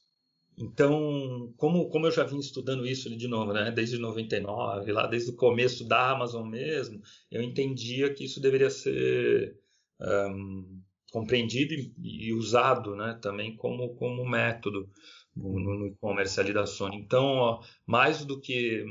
então, 0.57 1.53
como, 1.57 1.89
como 1.89 2.07
eu 2.07 2.13
já 2.13 2.23
vim 2.23 2.39
estudando 2.39 2.87
isso 2.87 3.11
de 3.17 3.27
novo, 3.27 3.53
né, 3.53 3.73
desde 3.73 3.99
99, 3.99 4.93
lá 4.93 5.09
desde 5.09 5.31
o 5.31 5.35
começo 5.35 5.85
da 5.85 6.13
Amazon 6.13 6.49
mesmo, 6.49 7.03
eu 7.33 7.43
entendia 7.43 8.15
que 8.15 8.25
isso 8.25 8.41
deveria 8.41 8.71
ser 8.71 9.59
um, 10.01 10.81
compreendido 11.11 11.75
e, 12.03 12.33
usado 12.33 12.95
né, 12.95 13.19
também 13.21 13.57
como, 13.57 13.95
como 13.95 14.29
método 14.29 14.89
no, 15.37 15.59
no 15.59 15.87
e-commerce 15.87 16.39
ali 16.39 16.53
da 16.53 16.67
Sony. 16.67 16.97
Então, 16.97 17.25
ó, 17.25 17.63
mais 17.87 18.25
do 18.25 18.41
que 18.41 18.85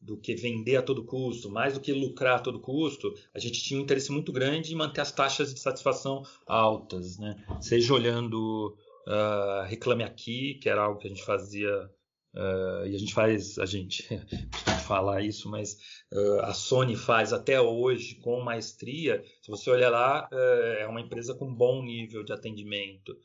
do 0.00 0.16
que 0.16 0.36
vender 0.36 0.76
a 0.76 0.82
todo 0.82 1.04
custo, 1.04 1.50
mais 1.50 1.74
do 1.74 1.80
que 1.80 1.92
lucrar 1.92 2.36
a 2.36 2.40
todo 2.40 2.60
custo, 2.60 3.12
a 3.34 3.38
gente 3.40 3.60
tinha 3.60 3.80
um 3.80 3.82
interesse 3.82 4.12
muito 4.12 4.32
grande 4.32 4.72
em 4.72 4.76
manter 4.76 5.00
as 5.00 5.10
taxas 5.10 5.52
de 5.52 5.58
satisfação 5.58 6.22
altas, 6.46 7.18
né? 7.18 7.34
Seja 7.60 7.92
olhando 7.92 8.76
uh, 9.08 9.66
Reclame 9.66 10.04
Aqui, 10.04 10.54
que 10.62 10.68
era 10.68 10.82
algo 10.82 11.00
que 11.00 11.08
a 11.08 11.10
gente 11.10 11.24
fazia 11.24 11.90
Uh, 12.38 12.86
e 12.86 12.94
a 12.94 12.98
gente 12.98 13.12
faz, 13.12 13.58
a 13.58 13.66
gente 13.66 14.04
costuma 14.52 14.76
falar 14.76 15.22
isso, 15.22 15.50
mas 15.50 15.76
uh, 16.12 16.40
a 16.42 16.54
Sony 16.54 16.94
faz 16.94 17.32
até 17.32 17.60
hoje 17.60 18.14
com 18.14 18.40
maestria. 18.40 19.24
Se 19.42 19.50
você 19.50 19.68
olhar 19.68 19.90
lá, 19.90 20.28
uh, 20.32 20.36
é 20.78 20.86
uma 20.86 21.00
empresa 21.00 21.34
com 21.34 21.52
bom 21.52 21.82
nível 21.82 22.22
de 22.22 22.32
atendimento. 22.32 23.18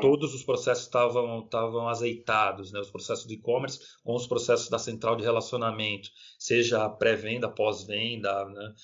todos 0.00 0.34
os 0.34 0.42
processos 0.42 0.86
estavam 0.86 1.44
estavam 1.44 1.88
azeitados, 1.88 2.72
né? 2.72 2.80
os 2.80 2.90
processos 2.90 3.28
de 3.28 3.34
e-commerce 3.34 3.78
com 4.02 4.16
os 4.16 4.26
processos 4.26 4.68
da 4.68 4.78
central 4.78 5.14
de 5.14 5.22
relacionamento, 5.22 6.10
seja 6.36 6.88
pré-venda, 6.88 7.48
pós-venda. 7.48 8.44
Né? 8.46 8.74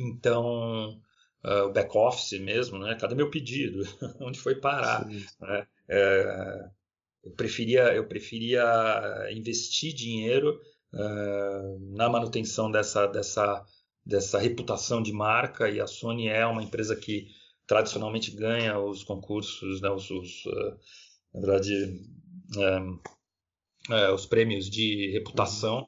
então, 0.00 1.00
o 1.44 1.68
back-office 1.70 2.40
mesmo, 2.40 2.78
né? 2.80 2.96
cadê 2.96 3.14
meu 3.14 3.30
pedido? 3.30 3.84
Onde 4.20 4.40
foi 4.40 4.56
parar? 4.56 5.06
Né? 5.06 5.66
É, 5.88 6.70
eu 7.24 7.32
preferia, 7.32 7.94
eu 7.94 8.06
preferia 8.06 8.64
investir 9.30 9.94
dinheiro 9.94 10.60
uh, 10.92 11.96
na 11.96 12.08
manutenção 12.08 12.70
dessa, 12.70 13.06
dessa, 13.06 13.64
dessa 14.04 14.38
reputação 14.38 15.02
de 15.02 15.12
marca 15.12 15.68
e 15.68 15.80
a 15.80 15.86
Sony 15.86 16.28
é 16.28 16.46
uma 16.46 16.62
empresa 16.62 16.96
que 16.96 17.26
tradicionalmente 17.66 18.30
ganha 18.30 18.78
os 18.78 19.04
concursos, 19.04 19.80
né, 19.80 19.90
os, 19.90 20.10
os 20.10 20.46
uh, 20.46 20.78
na 21.34 21.40
verdade, 21.40 22.00
um, 22.56 23.00
uh, 23.92 24.14
os 24.14 24.24
prêmios 24.24 24.70
de 24.70 25.10
reputação, 25.12 25.86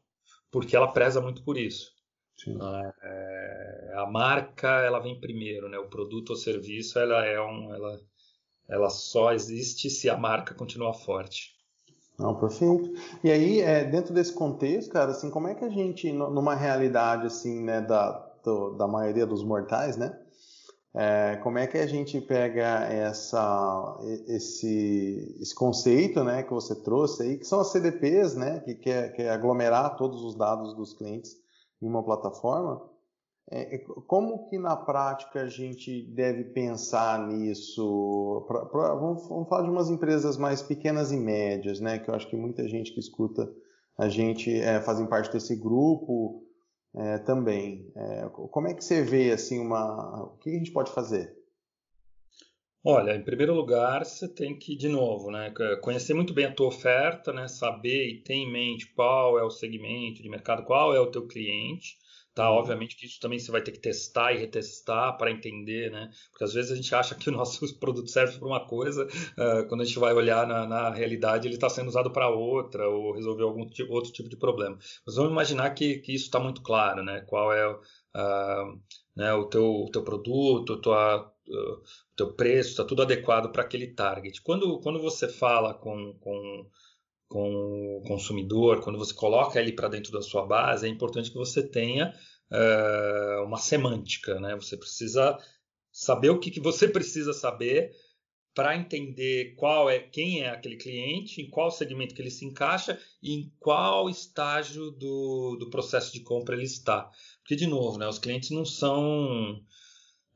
porque 0.50 0.76
ela 0.76 0.92
preza 0.92 1.20
muito 1.20 1.42
por 1.42 1.56
isso. 1.56 1.90
a 3.94 4.06
marca 4.10 4.68
ela 4.80 4.98
vem 4.98 5.20
primeiro, 5.20 5.68
né? 5.68 5.78
O 5.78 5.90
produto 5.90 6.30
ou 6.30 6.36
serviço 6.36 6.98
ela 6.98 7.24
é 7.24 7.40
um, 7.40 7.74
ela 7.74 8.00
ela 8.70 8.88
só 8.88 9.32
existe 9.32 9.90
se 9.90 10.08
a 10.08 10.16
marca 10.16 10.54
continuar 10.54 10.94
forte. 10.94 11.58
Não, 12.18 12.34
perfeito. 12.34 12.92
E 13.24 13.30
aí, 13.30 13.60
é, 13.60 13.82
dentro 13.82 14.12
desse 14.12 14.32
contexto, 14.32 14.92
cara, 14.92 15.10
assim, 15.10 15.30
como 15.30 15.48
é 15.48 15.54
que 15.54 15.64
a 15.64 15.70
gente, 15.70 16.12
numa 16.12 16.54
realidade 16.54 17.26
assim, 17.26 17.62
né, 17.62 17.80
da, 17.80 18.12
do, 18.44 18.72
da 18.76 18.86
maioria 18.86 19.26
dos 19.26 19.42
mortais, 19.42 19.96
né, 19.96 20.16
é, 20.92 21.36
como 21.42 21.58
é 21.58 21.66
que 21.66 21.78
a 21.78 21.86
gente 21.86 22.20
pega 22.20 22.84
essa, 22.84 23.98
esse, 24.26 25.36
esse 25.40 25.54
conceito, 25.54 26.22
né, 26.22 26.42
que 26.42 26.52
você 26.52 26.74
trouxe 26.74 27.22
aí, 27.22 27.38
que 27.38 27.46
são 27.46 27.60
as 27.60 27.68
CDPs, 27.68 28.34
né, 28.34 28.60
que 28.60 28.74
quer, 28.74 29.12
quer 29.12 29.30
aglomerar 29.30 29.96
todos 29.96 30.22
os 30.22 30.34
dados 30.34 30.74
dos 30.74 30.92
clientes 30.92 31.36
em 31.80 31.88
uma 31.88 32.02
plataforma, 32.02 32.82
como 34.06 34.48
que 34.48 34.58
na 34.58 34.76
prática 34.76 35.42
a 35.42 35.48
gente 35.48 36.02
deve 36.14 36.44
pensar 36.44 37.26
nisso? 37.26 38.44
Pra, 38.46 38.64
pra, 38.66 38.94
vamos, 38.94 39.28
vamos, 39.28 39.48
falar 39.48 39.64
de 39.64 39.70
umas 39.70 39.90
empresas 39.90 40.36
mais 40.36 40.62
pequenas 40.62 41.10
e 41.10 41.16
médias, 41.16 41.80
né? 41.80 41.98
Que 41.98 42.10
eu 42.10 42.14
acho 42.14 42.28
que 42.28 42.36
muita 42.36 42.68
gente 42.68 42.92
que 42.92 43.00
escuta 43.00 43.52
a 43.98 44.08
gente 44.08 44.54
é, 44.54 44.80
fazem 44.80 45.06
parte 45.06 45.32
desse 45.32 45.56
grupo 45.56 46.44
é, 46.94 47.18
também. 47.18 47.90
É, 47.96 48.28
como 48.28 48.68
é 48.68 48.74
que 48.74 48.84
você 48.84 49.02
vê 49.02 49.32
assim 49.32 49.58
uma? 49.58 50.24
O 50.24 50.38
que 50.38 50.50
a 50.50 50.52
gente 50.52 50.70
pode 50.70 50.92
fazer? 50.92 51.36
Olha, 52.82 53.14
em 53.14 53.22
primeiro 53.22 53.52
lugar, 53.52 54.06
você 54.06 54.26
tem 54.26 54.58
que, 54.58 54.74
de 54.74 54.88
novo, 54.88 55.30
né, 55.30 55.52
conhecer 55.82 56.14
muito 56.14 56.32
bem 56.32 56.46
a 56.46 56.54
tua 56.54 56.68
oferta, 56.68 57.30
né, 57.30 57.46
saber 57.46 58.08
e 58.08 58.22
ter 58.22 58.32
em 58.32 58.50
mente 58.50 58.86
qual 58.94 59.38
é 59.38 59.44
o 59.44 59.50
segmento 59.50 60.22
de 60.22 60.30
mercado, 60.30 60.64
qual 60.64 60.94
é 60.94 60.98
o 60.98 61.10
teu 61.10 61.26
cliente, 61.26 61.98
Tá, 62.40 62.50
obviamente 62.50 62.96
que 62.96 63.04
isso 63.04 63.20
também 63.20 63.38
você 63.38 63.52
vai 63.52 63.60
ter 63.60 63.70
que 63.70 63.78
testar 63.78 64.32
e 64.32 64.38
retestar 64.38 65.14
para 65.18 65.30
entender, 65.30 65.90
né? 65.90 66.10
Porque 66.30 66.42
às 66.42 66.54
vezes 66.54 66.72
a 66.72 66.74
gente 66.74 66.94
acha 66.94 67.14
que 67.14 67.28
o 67.28 67.32
nosso 67.32 67.60
produto 67.78 68.08
serve 68.08 68.38
para 68.38 68.48
uma 68.48 68.66
coisa, 68.66 69.06
uh, 69.06 69.68
quando 69.68 69.82
a 69.82 69.84
gente 69.84 69.98
vai 69.98 70.14
olhar 70.14 70.46
na, 70.46 70.66
na 70.66 70.88
realidade 70.88 71.46
ele 71.46 71.56
está 71.56 71.68
sendo 71.68 71.88
usado 71.88 72.10
para 72.10 72.30
outra 72.30 72.88
ou 72.88 73.12
resolver 73.12 73.42
algum 73.42 73.66
tipo, 73.66 73.92
outro 73.92 74.10
tipo 74.10 74.26
de 74.26 74.38
problema. 74.38 74.78
Mas 75.06 75.16
vamos 75.16 75.32
imaginar 75.32 75.68
que, 75.74 75.98
que 75.98 76.14
isso 76.14 76.24
está 76.24 76.40
muito 76.40 76.62
claro, 76.62 77.02
né? 77.04 77.20
Qual 77.26 77.52
é 77.52 77.68
uh, 77.68 78.80
né, 79.14 79.34
o 79.34 79.44
teu, 79.44 79.84
teu 79.92 80.02
produto, 80.02 80.80
tua, 80.80 81.20
uh, 81.46 81.74
o 81.74 82.16
teu 82.16 82.32
preço, 82.32 82.70
está 82.70 82.84
tudo 82.86 83.02
adequado 83.02 83.52
para 83.52 83.60
aquele 83.60 83.88
target. 83.88 84.40
Quando, 84.40 84.80
quando 84.80 84.98
você 84.98 85.28
fala 85.28 85.74
com, 85.74 86.14
com 86.18 86.66
com 87.30 87.98
o 87.98 88.02
consumidor, 88.02 88.80
quando 88.80 88.98
você 88.98 89.14
coloca 89.14 89.60
ele 89.60 89.72
para 89.72 89.86
dentro 89.86 90.10
da 90.10 90.20
sua 90.20 90.44
base, 90.44 90.84
é 90.84 90.90
importante 90.90 91.30
que 91.30 91.38
você 91.38 91.62
tenha 91.62 92.12
uh, 92.50 93.44
uma 93.44 93.58
semântica, 93.58 94.38
né? 94.40 94.54
Você 94.56 94.76
precisa 94.76 95.38
saber 95.92 96.30
o 96.30 96.38
que, 96.38 96.50
que 96.50 96.60
você 96.60 96.88
precisa 96.88 97.32
saber 97.32 97.92
para 98.54 98.76
entender 98.76 99.54
qual 99.56 99.88
é 99.88 100.00
quem 100.00 100.42
é 100.42 100.48
aquele 100.48 100.76
cliente, 100.76 101.40
em 101.40 101.48
qual 101.48 101.70
segmento 101.70 102.14
que 102.14 102.20
ele 102.20 102.30
se 102.30 102.44
encaixa 102.44 103.00
e 103.22 103.34
em 103.34 103.52
qual 103.58 104.10
estágio 104.10 104.90
do, 104.90 105.56
do 105.58 105.70
processo 105.70 106.12
de 106.12 106.20
compra 106.20 106.56
ele 106.56 106.64
está. 106.64 107.10
Porque, 107.38 107.54
de 107.54 107.66
novo, 107.66 107.98
né, 107.98 108.08
os 108.08 108.18
clientes 108.18 108.50
não 108.50 108.64
são. 108.64 109.62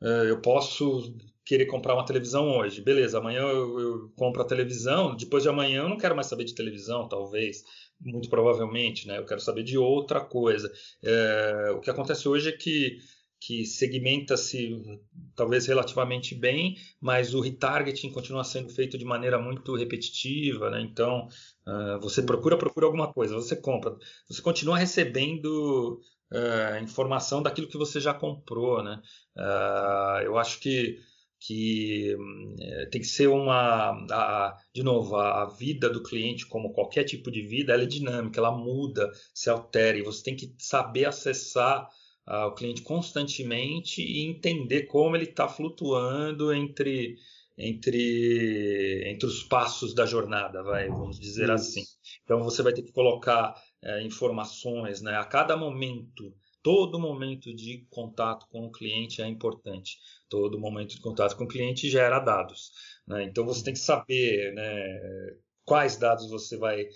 Uh, 0.01 0.25
eu 0.27 0.41
posso 0.41 1.15
querer 1.45 1.67
comprar 1.67 1.93
uma 1.93 2.05
televisão 2.05 2.49
hoje. 2.57 2.81
Beleza, 2.81 3.19
amanhã 3.19 3.41
eu, 3.41 3.79
eu, 3.79 4.09
compro 4.15 4.41
a 4.41 4.45
televisão, 4.45 5.15
depois 5.15 5.43
de 5.43 5.49
amanhã 5.49 5.83
eu 5.83 5.89
não 5.89 5.97
quero 5.97 6.15
mais 6.15 6.27
saber 6.27 6.43
de 6.43 6.55
televisão, 6.55 7.07
talvez, 7.07 7.63
muito 8.01 8.29
provavelmente, 8.29 9.07
né? 9.07 9.19
Eu 9.19 9.25
quero 9.25 9.39
saber 9.39 9.63
de 9.63 9.77
outra 9.77 10.19
coisa. 10.19 10.71
É, 11.03 11.71
o 11.75 11.79
que 11.79 11.89
acontece 11.89 12.27
hoje 12.27 12.49
é 12.49 12.51
que, 12.51 12.97
que 13.39 13.63
segmenta-se 13.63 14.99
talvez 15.35 15.67
relativamente 15.67 16.33
bem, 16.33 16.77
mas 16.99 17.35
o 17.35 17.41
retargeting 17.41 18.11
continua 18.11 18.43
sendo 18.43 18.69
feito 18.69 18.97
de 18.97 19.05
maneira 19.05 19.37
muito 19.37 19.75
repetitiva, 19.75 20.71
né? 20.71 20.81
Então, 20.81 21.27
uh, 21.67 21.99
você 22.01 22.23
procura, 22.23 22.57
procura 22.57 22.87
alguma 22.87 23.13
coisa, 23.13 23.35
você 23.35 23.55
compra, 23.55 23.95
você 24.27 24.41
continua 24.41 24.79
recebendo 24.79 26.01
uh, 26.33 26.83
informação 26.83 27.43
daquilo 27.43 27.67
que 27.67 27.77
você 27.77 27.99
já 27.99 28.15
comprou, 28.15 28.81
né? 28.81 28.99
Uh, 29.37 30.23
eu 30.23 30.37
acho 30.39 30.59
que 30.59 30.97
que 31.45 32.15
é, 32.59 32.85
tem 32.87 33.01
que 33.01 33.07
ser 33.07 33.27
uma, 33.27 33.91
a, 34.11 34.57
de 34.73 34.81
novo, 34.81 35.15
a, 35.15 35.43
a, 35.43 35.45
vida 35.45 35.89
do 35.89 36.01
cliente, 36.01 36.47
como 36.47 36.73
qualquer 36.73 37.03
tipo 37.03 37.29
de 37.29 37.41
vida, 37.41 37.73
ela 37.73 37.83
é 37.83 37.87
dinâmica, 37.87 38.39
ela 38.39 38.51
muda, 38.51 39.11
se 39.33 39.49
altera, 39.49 39.97
e 39.97 40.01
você 40.01 40.23
tem 40.23 40.35
que 40.35 40.53
saber 40.57 41.05
acessar 41.05 41.87
uh, 42.27 42.47
o 42.47 42.55
cliente 42.55 42.81
constantemente 42.81 44.01
e 44.01 44.25
entender 44.25 44.83
como 44.83 45.15
ele 45.15 45.25
está 45.25 45.47
flutuando 45.47 46.51
entre, 46.51 47.15
entre, 47.57 49.03
entre 49.05 49.27
os 49.27 49.43
passos 49.43 49.93
da 49.93 50.05
jornada, 50.05 50.63
vai, 50.63 50.87
vamos 50.87 51.19
dizer 51.19 51.43
Isso. 51.43 51.53
assim. 51.53 51.83
Então 52.23 52.41
você 52.41 52.63
vai 52.63 52.73
ter 52.73 52.81
que 52.81 52.91
colocar 52.91 53.53
é, 53.83 54.01
informações 54.03 55.01
né, 55.01 55.15
a 55.15 55.25
cada 55.25 55.55
momento 55.55 56.33
todo 56.65 56.99
momento 56.99 57.53
de 57.53 57.85
contato 57.91 58.47
com 58.49 58.65
o 58.65 58.71
cliente 58.71 59.21
é 59.21 59.27
importante. 59.27 59.99
Todo 60.27 60.59
momento 60.59 60.95
de 60.95 60.99
contato 60.99 61.37
com 61.37 61.43
o 61.43 61.47
cliente 61.47 61.87
gera 61.87 62.17
dados. 62.17 62.71
Né? 63.05 63.25
Então 63.25 63.45
você 63.45 63.63
tem 63.63 63.73
que 63.73 63.79
saber 63.79 64.51
né, 64.55 65.37
quais 65.63 65.95
dados 65.95 66.27
você 66.27 66.57
vai 66.57 66.87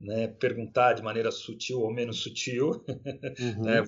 né, 0.00 0.28
perguntar 0.28 0.92
de 0.92 1.02
maneira 1.02 1.32
sutil 1.32 1.80
ou 1.80 1.92
menos 1.92 2.20
sutil. 2.20 2.70
Uhum. 3.38 3.64
né? 3.64 3.82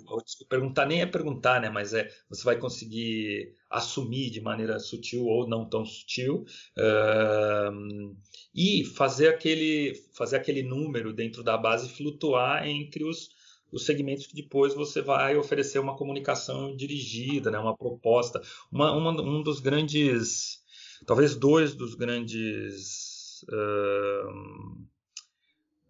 Perguntar 0.49 0.87
nem 0.87 1.03
é 1.03 1.07
perguntar, 1.07 1.61
né, 1.61 1.71
mas 1.71 1.95
é 1.95 2.11
você 2.29 2.43
vai 2.43 2.59
conseguir 2.59 3.55
assumir 3.71 4.31
de 4.31 4.41
maneira 4.41 4.79
sutil 4.81 5.25
ou 5.25 5.49
não 5.49 5.69
tão 5.69 5.85
sutil 5.85 6.45
uh, 6.77 8.17
e 8.55 8.85
fazer 8.85 9.29
aquele 9.29 9.95
fazer 10.13 10.37
aquele 10.37 10.63
número 10.63 11.15
dentro 11.15 11.43
da 11.43 11.57
base 11.57 11.89
flutuar 11.91 12.67
entre 12.67 13.05
os 13.05 13.38
os 13.71 13.85
segmentos 13.85 14.27
que 14.27 14.35
depois 14.35 14.75
você 14.75 15.03
vai 15.03 15.37
oferecer 15.37 15.79
uma 15.79 15.97
comunicação 15.97 16.75
dirigida, 16.75 17.51
né, 17.51 17.59
uma 17.59 17.77
proposta. 17.77 18.41
Uma, 18.71 18.93
uma 18.93 19.11
um 19.21 19.43
dos 19.43 19.61
grandes, 19.61 20.63
talvez 21.07 21.35
dois 21.35 21.75
dos 21.75 21.95
grandes 21.95 23.43
uh, 23.53 24.31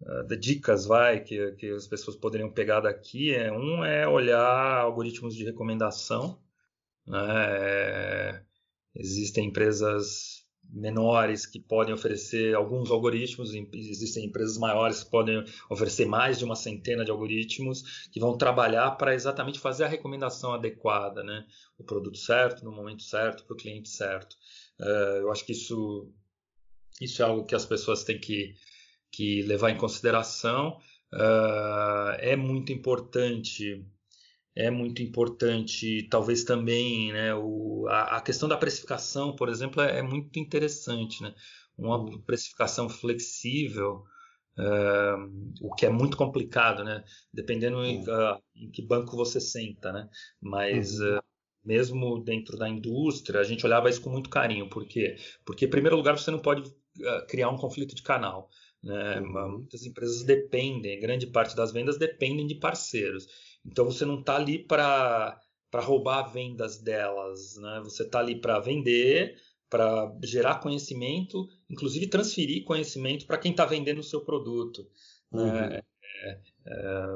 uh, 0.01 0.37
dicas 0.37 0.85
vai, 0.85 1.21
que, 1.21 1.51
que 1.53 1.71
as 1.71 1.87
pessoas 1.87 2.17
poderiam 2.17 2.51
pegar 2.51 2.81
daqui, 2.81 3.33
é, 3.33 3.51
um 3.51 3.83
é 3.83 4.07
olhar 4.07 4.81
algoritmos 4.81 5.35
de 5.35 5.45
recomendação. 5.45 6.39
Né, 7.07 7.25
é, 7.29 8.41
existem 8.95 9.47
empresas 9.47 10.28
menores 10.71 11.45
que 11.45 11.59
podem 11.59 11.93
oferecer 11.93 12.55
alguns 12.55 12.91
algoritmos, 12.91 13.51
existem 13.73 14.25
empresas 14.25 14.57
maiores 14.57 15.03
que 15.03 15.09
podem 15.09 15.43
oferecer 15.69 16.05
mais 16.05 16.37
de 16.37 16.45
uma 16.45 16.55
centena 16.55 17.03
de 17.03 17.11
algoritmos 17.11 18.07
que 18.11 18.19
vão 18.19 18.37
trabalhar 18.37 18.91
para 18.91 19.15
exatamente 19.15 19.59
fazer 19.59 19.85
a 19.85 19.87
recomendação 19.87 20.53
adequada, 20.53 21.23
né? 21.23 21.45
o 21.77 21.83
produto 21.83 22.17
certo, 22.17 22.63
no 22.63 22.71
momento 22.71 23.03
certo, 23.03 23.45
para 23.45 23.53
o 23.53 23.57
cliente 23.57 23.89
certo. 23.89 24.35
Uh, 24.79 25.21
eu 25.21 25.31
acho 25.31 25.45
que 25.45 25.53
isso, 25.53 26.11
isso 27.01 27.21
é 27.21 27.25
algo 27.25 27.45
que 27.45 27.55
as 27.55 27.65
pessoas 27.65 28.03
têm 28.03 28.19
que, 28.19 28.53
que 29.11 29.41
levar 29.43 29.71
em 29.71 29.77
consideração. 29.77 30.77
Uh, 31.11 32.13
é 32.19 32.35
muito 32.35 32.71
importante 32.71 33.83
é 34.59 34.69
muito 34.69 35.01
importante, 35.01 36.05
talvez 36.09 36.43
também, 36.43 37.13
né, 37.13 37.33
o, 37.33 37.87
a, 37.87 38.17
a, 38.17 38.21
questão 38.21 38.49
da 38.49 38.57
precificação, 38.57 39.33
por 39.33 39.47
exemplo, 39.47 39.81
é, 39.81 39.99
é 39.99 40.01
muito 40.01 40.37
interessante, 40.37 41.23
né? 41.23 41.33
Uma 41.77 41.97
uhum. 41.97 42.21
precificação 42.23 42.89
flexível, 42.89 44.03
uh, 44.57 45.55
o 45.61 45.73
que 45.73 45.85
é 45.85 45.89
muito 45.89 46.17
complicado, 46.17 46.83
né? 46.83 47.05
Dependendo 47.33 47.85
em, 47.85 48.01
uh, 48.01 48.37
em, 48.53 48.69
que 48.69 48.81
banco 48.81 49.15
você 49.15 49.39
senta, 49.39 49.93
né? 49.93 50.09
Mas 50.41 50.99
uh, 50.99 51.23
mesmo 51.63 52.21
dentro 52.21 52.57
da 52.57 52.67
indústria, 52.67 53.39
a 53.39 53.45
gente 53.45 53.65
olhava 53.65 53.89
isso 53.89 54.01
com 54.01 54.09
muito 54.09 54.29
carinho. 54.29 54.69
Por 54.69 54.85
quê? 54.85 55.15
Porque, 55.45 55.65
em 55.65 55.69
primeiro 55.69 55.95
lugar, 55.95 56.17
você 56.17 56.31
não 56.31 56.39
pode 56.39 56.69
criar 57.29 57.49
um 57.49 57.57
conflito 57.57 57.95
de 57.95 58.03
canal. 58.03 58.49
Né? 58.83 59.21
Muitas 59.21 59.85
empresas 59.85 60.23
dependem, 60.23 60.99
grande 60.99 61.27
parte 61.27 61.55
das 61.55 61.71
vendas 61.71 61.97
dependem 61.97 62.45
de 62.45 62.55
parceiros. 62.55 63.25
Então 63.71 63.85
você 63.85 64.05
não 64.05 64.19
está 64.19 64.35
ali 64.35 64.59
para 64.59 65.39
roubar 65.75 66.23
vendas 66.31 66.79
delas, 66.81 67.55
né? 67.57 67.81
Você 67.83 68.03
está 68.03 68.19
ali 68.19 68.35
para 68.35 68.59
vender, 68.59 69.35
para 69.69 70.11
gerar 70.23 70.59
conhecimento, 70.59 71.47
inclusive 71.69 72.07
transferir 72.07 72.63
conhecimento 72.63 73.27
para 73.27 73.37
quem 73.37 73.51
está 73.51 73.65
vendendo 73.65 73.99
o 73.99 74.03
seu 74.03 74.21
produto. 74.21 74.89
Né? 75.31 75.41
Uhum. 75.43 75.57
É, 75.57 75.83
é, 76.23 76.41
é, 76.65 77.07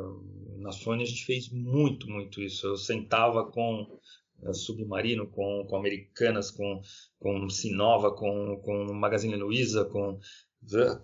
na 0.60 0.72
Sony 0.72 1.04
a 1.04 1.08
gente 1.08 1.26
fez 1.26 1.50
muito, 1.50 2.08
muito 2.08 2.42
isso. 2.42 2.68
Eu 2.68 2.78
sentava 2.78 3.46
com 3.52 4.00
é, 4.44 4.54
Submarino, 4.54 5.28
com, 5.28 5.66
com 5.68 5.76
Americanas, 5.76 6.52
com, 6.52 6.80
com 7.20 7.50
Sinova, 7.50 8.12
com, 8.12 8.58
com 8.58 8.94
Magazine 8.94 9.36
Luiza, 9.36 9.86
com, 9.86 10.20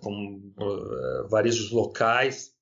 com 0.00 0.52
uh, 0.58 1.28
varejos 1.28 1.70
locais, 1.70 2.54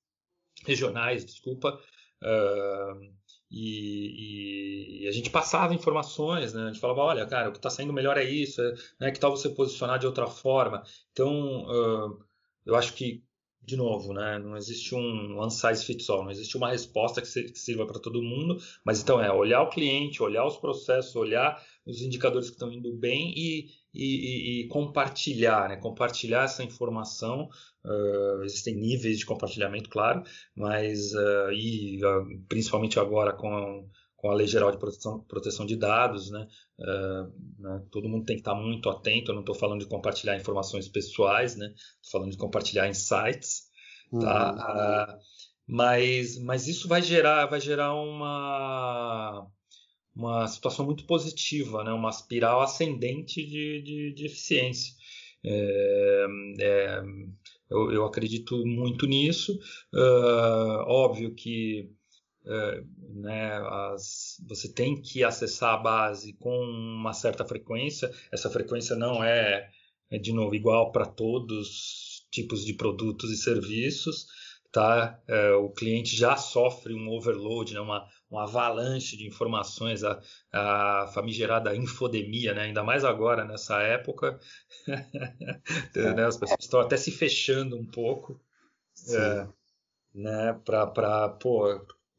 regionais, 0.65 1.23
desculpa, 1.23 1.79
Uh, 2.21 3.19
e, 3.51 5.03
e, 5.03 5.07
a 5.07 5.11
gente 5.11 5.29
passava 5.29 5.73
informações, 5.73 6.53
né? 6.53 6.63
A 6.63 6.67
gente 6.67 6.79
falava, 6.79 7.01
olha, 7.01 7.25
cara, 7.25 7.49
o 7.49 7.51
que 7.51 7.57
está 7.57 7.69
saindo 7.69 7.93
melhor 7.93 8.17
é 8.17 8.23
isso, 8.23 8.61
é, 8.61 8.73
né? 8.99 9.11
que 9.11 9.19
tal 9.19 9.35
você 9.35 9.49
posicionar 9.49 9.97
de 9.97 10.05
outra 10.05 10.27
forma? 10.27 10.83
Então, 11.11 11.63
uh, 11.63 12.19
eu 12.65 12.75
acho 12.75 12.93
que, 12.93 13.23
de 13.61 13.75
novo, 13.75 14.13
né? 14.13 14.37
Não 14.37 14.55
existe 14.55 14.93
um 14.93 15.39
one 15.39 15.51
size 15.51 15.83
fits 15.83 16.09
all, 16.09 16.23
não 16.23 16.31
existe 16.31 16.57
uma 16.57 16.69
resposta 16.69 17.21
que, 17.21 17.27
sirva 17.27 17.87
para 17.87 17.99
todo 17.99 18.21
mundo, 18.21 18.57
mas 18.85 19.01
então 19.01 19.19
é 19.19 19.31
olhar 19.31 19.63
o 19.63 19.69
cliente, 19.69 20.21
olhar 20.21 20.45
os 20.45 20.57
processos, 20.57 21.15
olhar 21.15 21.59
os 21.85 22.01
indicadores 22.01 22.49
que 22.49 22.55
estão 22.55 22.71
indo 22.71 22.95
bem 22.95 23.33
e, 23.35 23.69
e, 23.93 24.61
e, 24.63 24.67
compartilhar, 24.67 25.69
né? 25.69 25.77
Compartilhar 25.77 26.43
essa 26.43 26.63
informação 26.63 27.49
Uh, 27.85 28.43
existem 28.43 28.75
níveis 28.75 29.19
de 29.19 29.25
compartilhamento, 29.25 29.89
claro, 29.89 30.21
mas 30.53 31.13
uh, 31.13 31.51
e 31.53 32.03
uh, 32.03 32.43
principalmente 32.49 32.99
agora 32.99 33.31
com, 33.31 33.87
com 34.17 34.29
a 34.29 34.33
Lei 34.33 34.47
Geral 34.47 34.69
de 34.69 34.77
Proteção, 34.77 35.21
Proteção 35.21 35.65
de 35.65 35.77
Dados, 35.77 36.29
né, 36.29 36.45
né, 37.57 37.81
todo 37.89 38.09
mundo 38.09 38.25
tem 38.25 38.35
que 38.35 38.41
estar 38.41 38.53
muito 38.53 38.89
atento. 38.89 39.31
Eu 39.31 39.35
não 39.35 39.41
estou 39.41 39.55
falando 39.55 39.79
de 39.79 39.87
compartilhar 39.87 40.35
informações 40.35 40.89
pessoais, 40.89 41.55
né, 41.55 41.73
estou 42.01 42.19
falando 42.19 42.31
de 42.31 42.37
compartilhar 42.37 42.89
insights, 42.89 43.69
tá? 44.19 44.51
Uhum. 44.51 45.19
mas, 45.65 46.37
mas 46.43 46.67
isso 46.67 46.85
vai 46.85 47.01
gerar, 47.01 47.45
vai 47.45 47.61
gerar 47.61 47.93
uma 47.93 48.88
uma 50.19 50.47
situação 50.47 50.85
muito 50.85 51.05
positiva, 51.05 51.81
né, 51.83 51.91
uma 51.91 52.09
espiral 52.09 52.61
ascendente 52.61 53.41
de, 53.45 53.81
de, 53.81 54.13
de 54.13 54.25
eficiência. 54.25 54.93
É, 55.45 56.25
é, 56.59 57.01
eu, 57.69 57.91
eu 57.91 58.05
acredito 58.05 58.65
muito 58.65 59.05
nisso. 59.05 59.57
Uh, 59.93 60.83
óbvio 60.87 61.33
que 61.33 61.89
uh, 62.43 63.21
né, 63.21 63.53
as, 63.93 64.43
você 64.45 64.73
tem 64.73 65.01
que 65.01 65.23
acessar 65.23 65.75
a 65.75 65.77
base 65.77 66.33
com 66.33 66.57
uma 66.59 67.13
certa 67.13 67.45
frequência. 67.45 68.11
Essa 68.29 68.49
frequência 68.49 68.97
não 68.97 69.23
é, 69.23 69.69
é 70.11 70.17
de 70.17 70.33
novo, 70.33 70.53
igual 70.53 70.91
para 70.91 71.05
todos 71.05 71.69
os 71.69 72.27
tipos 72.29 72.65
de 72.65 72.73
produtos 72.73 73.31
e 73.31 73.37
serviços. 73.37 74.27
Tá? 74.71 75.19
Uh, 75.27 75.65
o 75.65 75.71
cliente 75.71 76.15
já 76.15 76.37
sofre 76.37 76.93
um 76.93 77.09
overload, 77.09 77.73
né, 77.73 77.79
uma, 77.79 78.07
uma 78.29 78.43
avalanche 78.43 79.17
de 79.17 79.27
informações, 79.27 80.03
a, 80.03 80.21
a 80.51 81.07
famigerada 81.11 81.75
infodemia, 81.75 82.53
né? 82.53 82.63
ainda 82.63 82.83
mais 82.83 83.03
agora 83.03 83.43
nessa 83.43 83.81
época, 83.81 84.39
né? 85.95 86.23
as 86.23 86.37
pessoas 86.37 86.59
estão 86.59 86.79
até 86.81 86.97
se 86.97 87.11
fechando 87.11 87.75
um 87.75 87.85
pouco, 87.85 88.39
é, 89.09 89.47
né? 90.13 90.53
Para, 90.63 91.29
pô, 91.29 91.65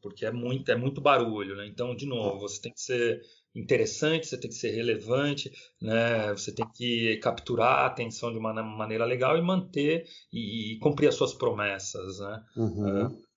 porque 0.01 0.25
é 0.25 0.31
muito, 0.31 0.69
é 0.69 0.75
muito 0.75 0.99
barulho, 0.99 1.55
né? 1.55 1.67
Então, 1.67 1.95
de 1.95 2.05
novo, 2.05 2.39
você 2.39 2.61
tem 2.61 2.73
que 2.73 2.81
ser 2.81 3.21
interessante, 3.55 4.27
você 4.27 4.37
tem 4.37 4.49
que 4.49 4.55
ser 4.55 4.71
relevante, 4.71 5.51
né? 5.81 6.31
Você 6.31 6.53
tem 6.53 6.65
que 6.73 7.17
capturar 7.17 7.79
a 7.79 7.85
atenção 7.85 8.31
de 8.31 8.37
uma 8.37 8.53
maneira 8.53 9.05
legal 9.05 9.37
e 9.37 9.41
manter 9.41 10.05
e, 10.31 10.73
e 10.73 10.79
cumprir 10.79 11.07
as 11.07 11.15
suas 11.15 11.33
promessas, 11.33 12.19
né? 12.19 12.43
Uhum. 12.55 13.05
É, 13.05 13.31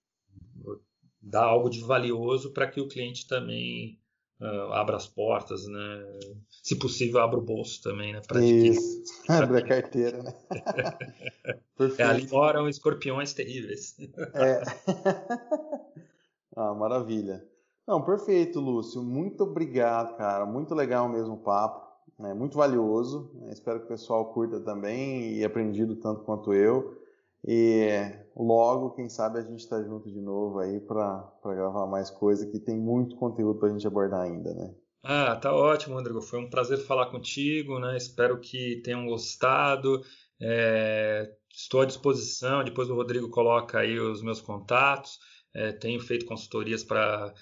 dar 1.20 1.44
algo 1.44 1.68
de 1.68 1.80
valioso 1.80 2.52
para 2.52 2.70
que 2.70 2.80
o 2.80 2.88
cliente 2.88 3.26
também 3.26 3.98
uh, 4.40 4.72
abra 4.72 4.96
as 4.96 5.06
portas, 5.06 5.66
né? 5.66 6.20
Se 6.62 6.76
possível, 6.76 7.20
abra 7.20 7.38
o 7.38 7.44
bolso 7.44 7.82
também, 7.82 8.12
né? 8.12 8.20
Pra 8.26 8.44
Isso, 8.44 9.02
abre 9.28 9.58
a 9.58 9.66
carteira, 9.66 10.22
né? 10.22 10.34
é, 11.98 12.02
ali 12.02 12.28
moram 12.28 12.68
escorpiões 12.68 13.32
terríveis. 13.32 13.96
é. 14.34 14.62
ah, 16.56 16.74
maravilha. 16.74 17.44
Não, 17.87 18.03
perfeito, 18.03 18.61
Lúcio. 18.61 19.03
Muito 19.03 19.45
obrigado, 19.45 20.16
cara. 20.16 20.47
Muito 20.47 20.74
legal 20.74 21.09
mesmo 21.09 21.35
o 21.35 21.43
papo. 21.43 21.85
É 22.20 22.32
muito 22.32 22.57
valioso. 22.57 23.30
Espero 23.51 23.80
que 23.80 23.87
o 23.87 23.89
pessoal 23.89 24.32
curta 24.32 24.61
também 24.61 25.35
e 25.35 25.45
aprendido 25.45 25.97
tanto 25.97 26.22
quanto 26.22 26.55
eu. 26.55 26.99
E 27.47 27.89
logo, 28.35 28.93
quem 28.93 29.09
sabe, 29.09 29.39
a 29.39 29.43
gente 29.43 29.61
está 29.61 29.82
junto 29.82 30.11
de 30.11 30.20
novo 30.20 30.61
aí 30.61 30.80
para 30.80 31.30
gravar 31.45 31.87
mais 31.87 32.09
coisa, 32.09 32.47
que 32.47 32.59
tem 32.59 32.78
muito 32.78 33.16
conteúdo 33.16 33.59
para 33.59 33.68
a 33.68 33.72
gente 33.72 33.87
abordar 33.87 34.22
ainda, 34.22 34.55
né? 34.55 34.74
Ah, 35.03 35.37
tá 35.37 35.53
ótimo, 35.53 35.97
Rodrigo. 35.97 36.22
Foi 36.22 36.39
um 36.39 36.49
prazer 36.49 36.78
falar 36.78 37.11
contigo, 37.11 37.78
né? 37.78 37.97
Espero 37.99 38.41
que 38.41 38.80
tenham 38.82 39.05
gostado. 39.07 40.01
É, 40.41 41.30
estou 41.51 41.82
à 41.82 41.85
disposição. 41.85 42.64
Depois 42.64 42.89
o 42.89 42.95
Rodrigo 42.95 43.28
coloca 43.28 43.80
aí 43.80 44.01
os 44.01 44.22
meus 44.22 44.41
contatos. 44.41 45.18
É, 45.55 45.70
tenho 45.72 46.00
feito 46.00 46.26
consultorias 46.26 46.82
para 46.82 47.32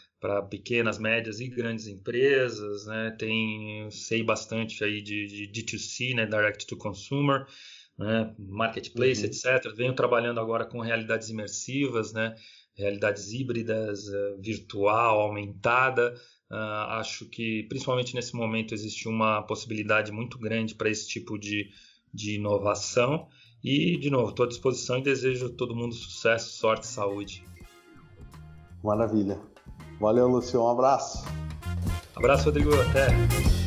pequenas, 0.50 0.98
médias 0.98 1.40
e 1.40 1.48
grandes 1.48 1.86
empresas, 1.86 2.86
né? 2.86 3.16
Tem, 3.18 3.90
sei 3.90 4.22
bastante 4.22 4.84
aí 4.84 5.00
de, 5.00 5.48
de 5.48 5.62
D2C, 5.62 6.14
né? 6.14 6.26
Direct 6.26 6.66
to 6.66 6.76
Consumer 6.76 7.46
né, 7.98 8.34
marketplace, 8.38 9.20
uhum. 9.20 9.26
etc. 9.26 9.74
Venho 9.74 9.94
trabalhando 9.94 10.40
agora 10.40 10.64
com 10.64 10.80
realidades 10.80 11.28
imersivas, 11.28 12.12
né, 12.12 12.34
realidades 12.74 13.32
híbridas, 13.32 14.08
uh, 14.08 14.40
virtual, 14.40 15.20
aumentada. 15.20 16.14
Uh, 16.50 16.98
acho 16.98 17.28
que, 17.28 17.64
principalmente 17.68 18.14
nesse 18.14 18.34
momento, 18.34 18.74
existe 18.74 19.08
uma 19.08 19.42
possibilidade 19.42 20.12
muito 20.12 20.38
grande 20.38 20.74
para 20.74 20.90
esse 20.90 21.08
tipo 21.08 21.38
de, 21.38 21.70
de 22.12 22.36
inovação. 22.36 23.28
E, 23.62 23.96
de 23.96 24.10
novo, 24.10 24.30
estou 24.30 24.44
à 24.44 24.48
disposição 24.48 24.98
e 24.98 25.02
desejo 25.02 25.46
a 25.46 25.50
todo 25.50 25.76
mundo 25.76 25.94
sucesso, 25.94 26.58
sorte 26.58 26.84
e 26.84 26.88
saúde. 26.88 27.44
Maravilha. 28.83 29.39
Valeu, 30.01 30.28
Lucio. 30.28 30.62
Um 30.62 30.68
abraço. 30.68 31.24
Abraço, 32.16 32.47
Rodrigo. 32.47 32.70
Até. 32.74 33.61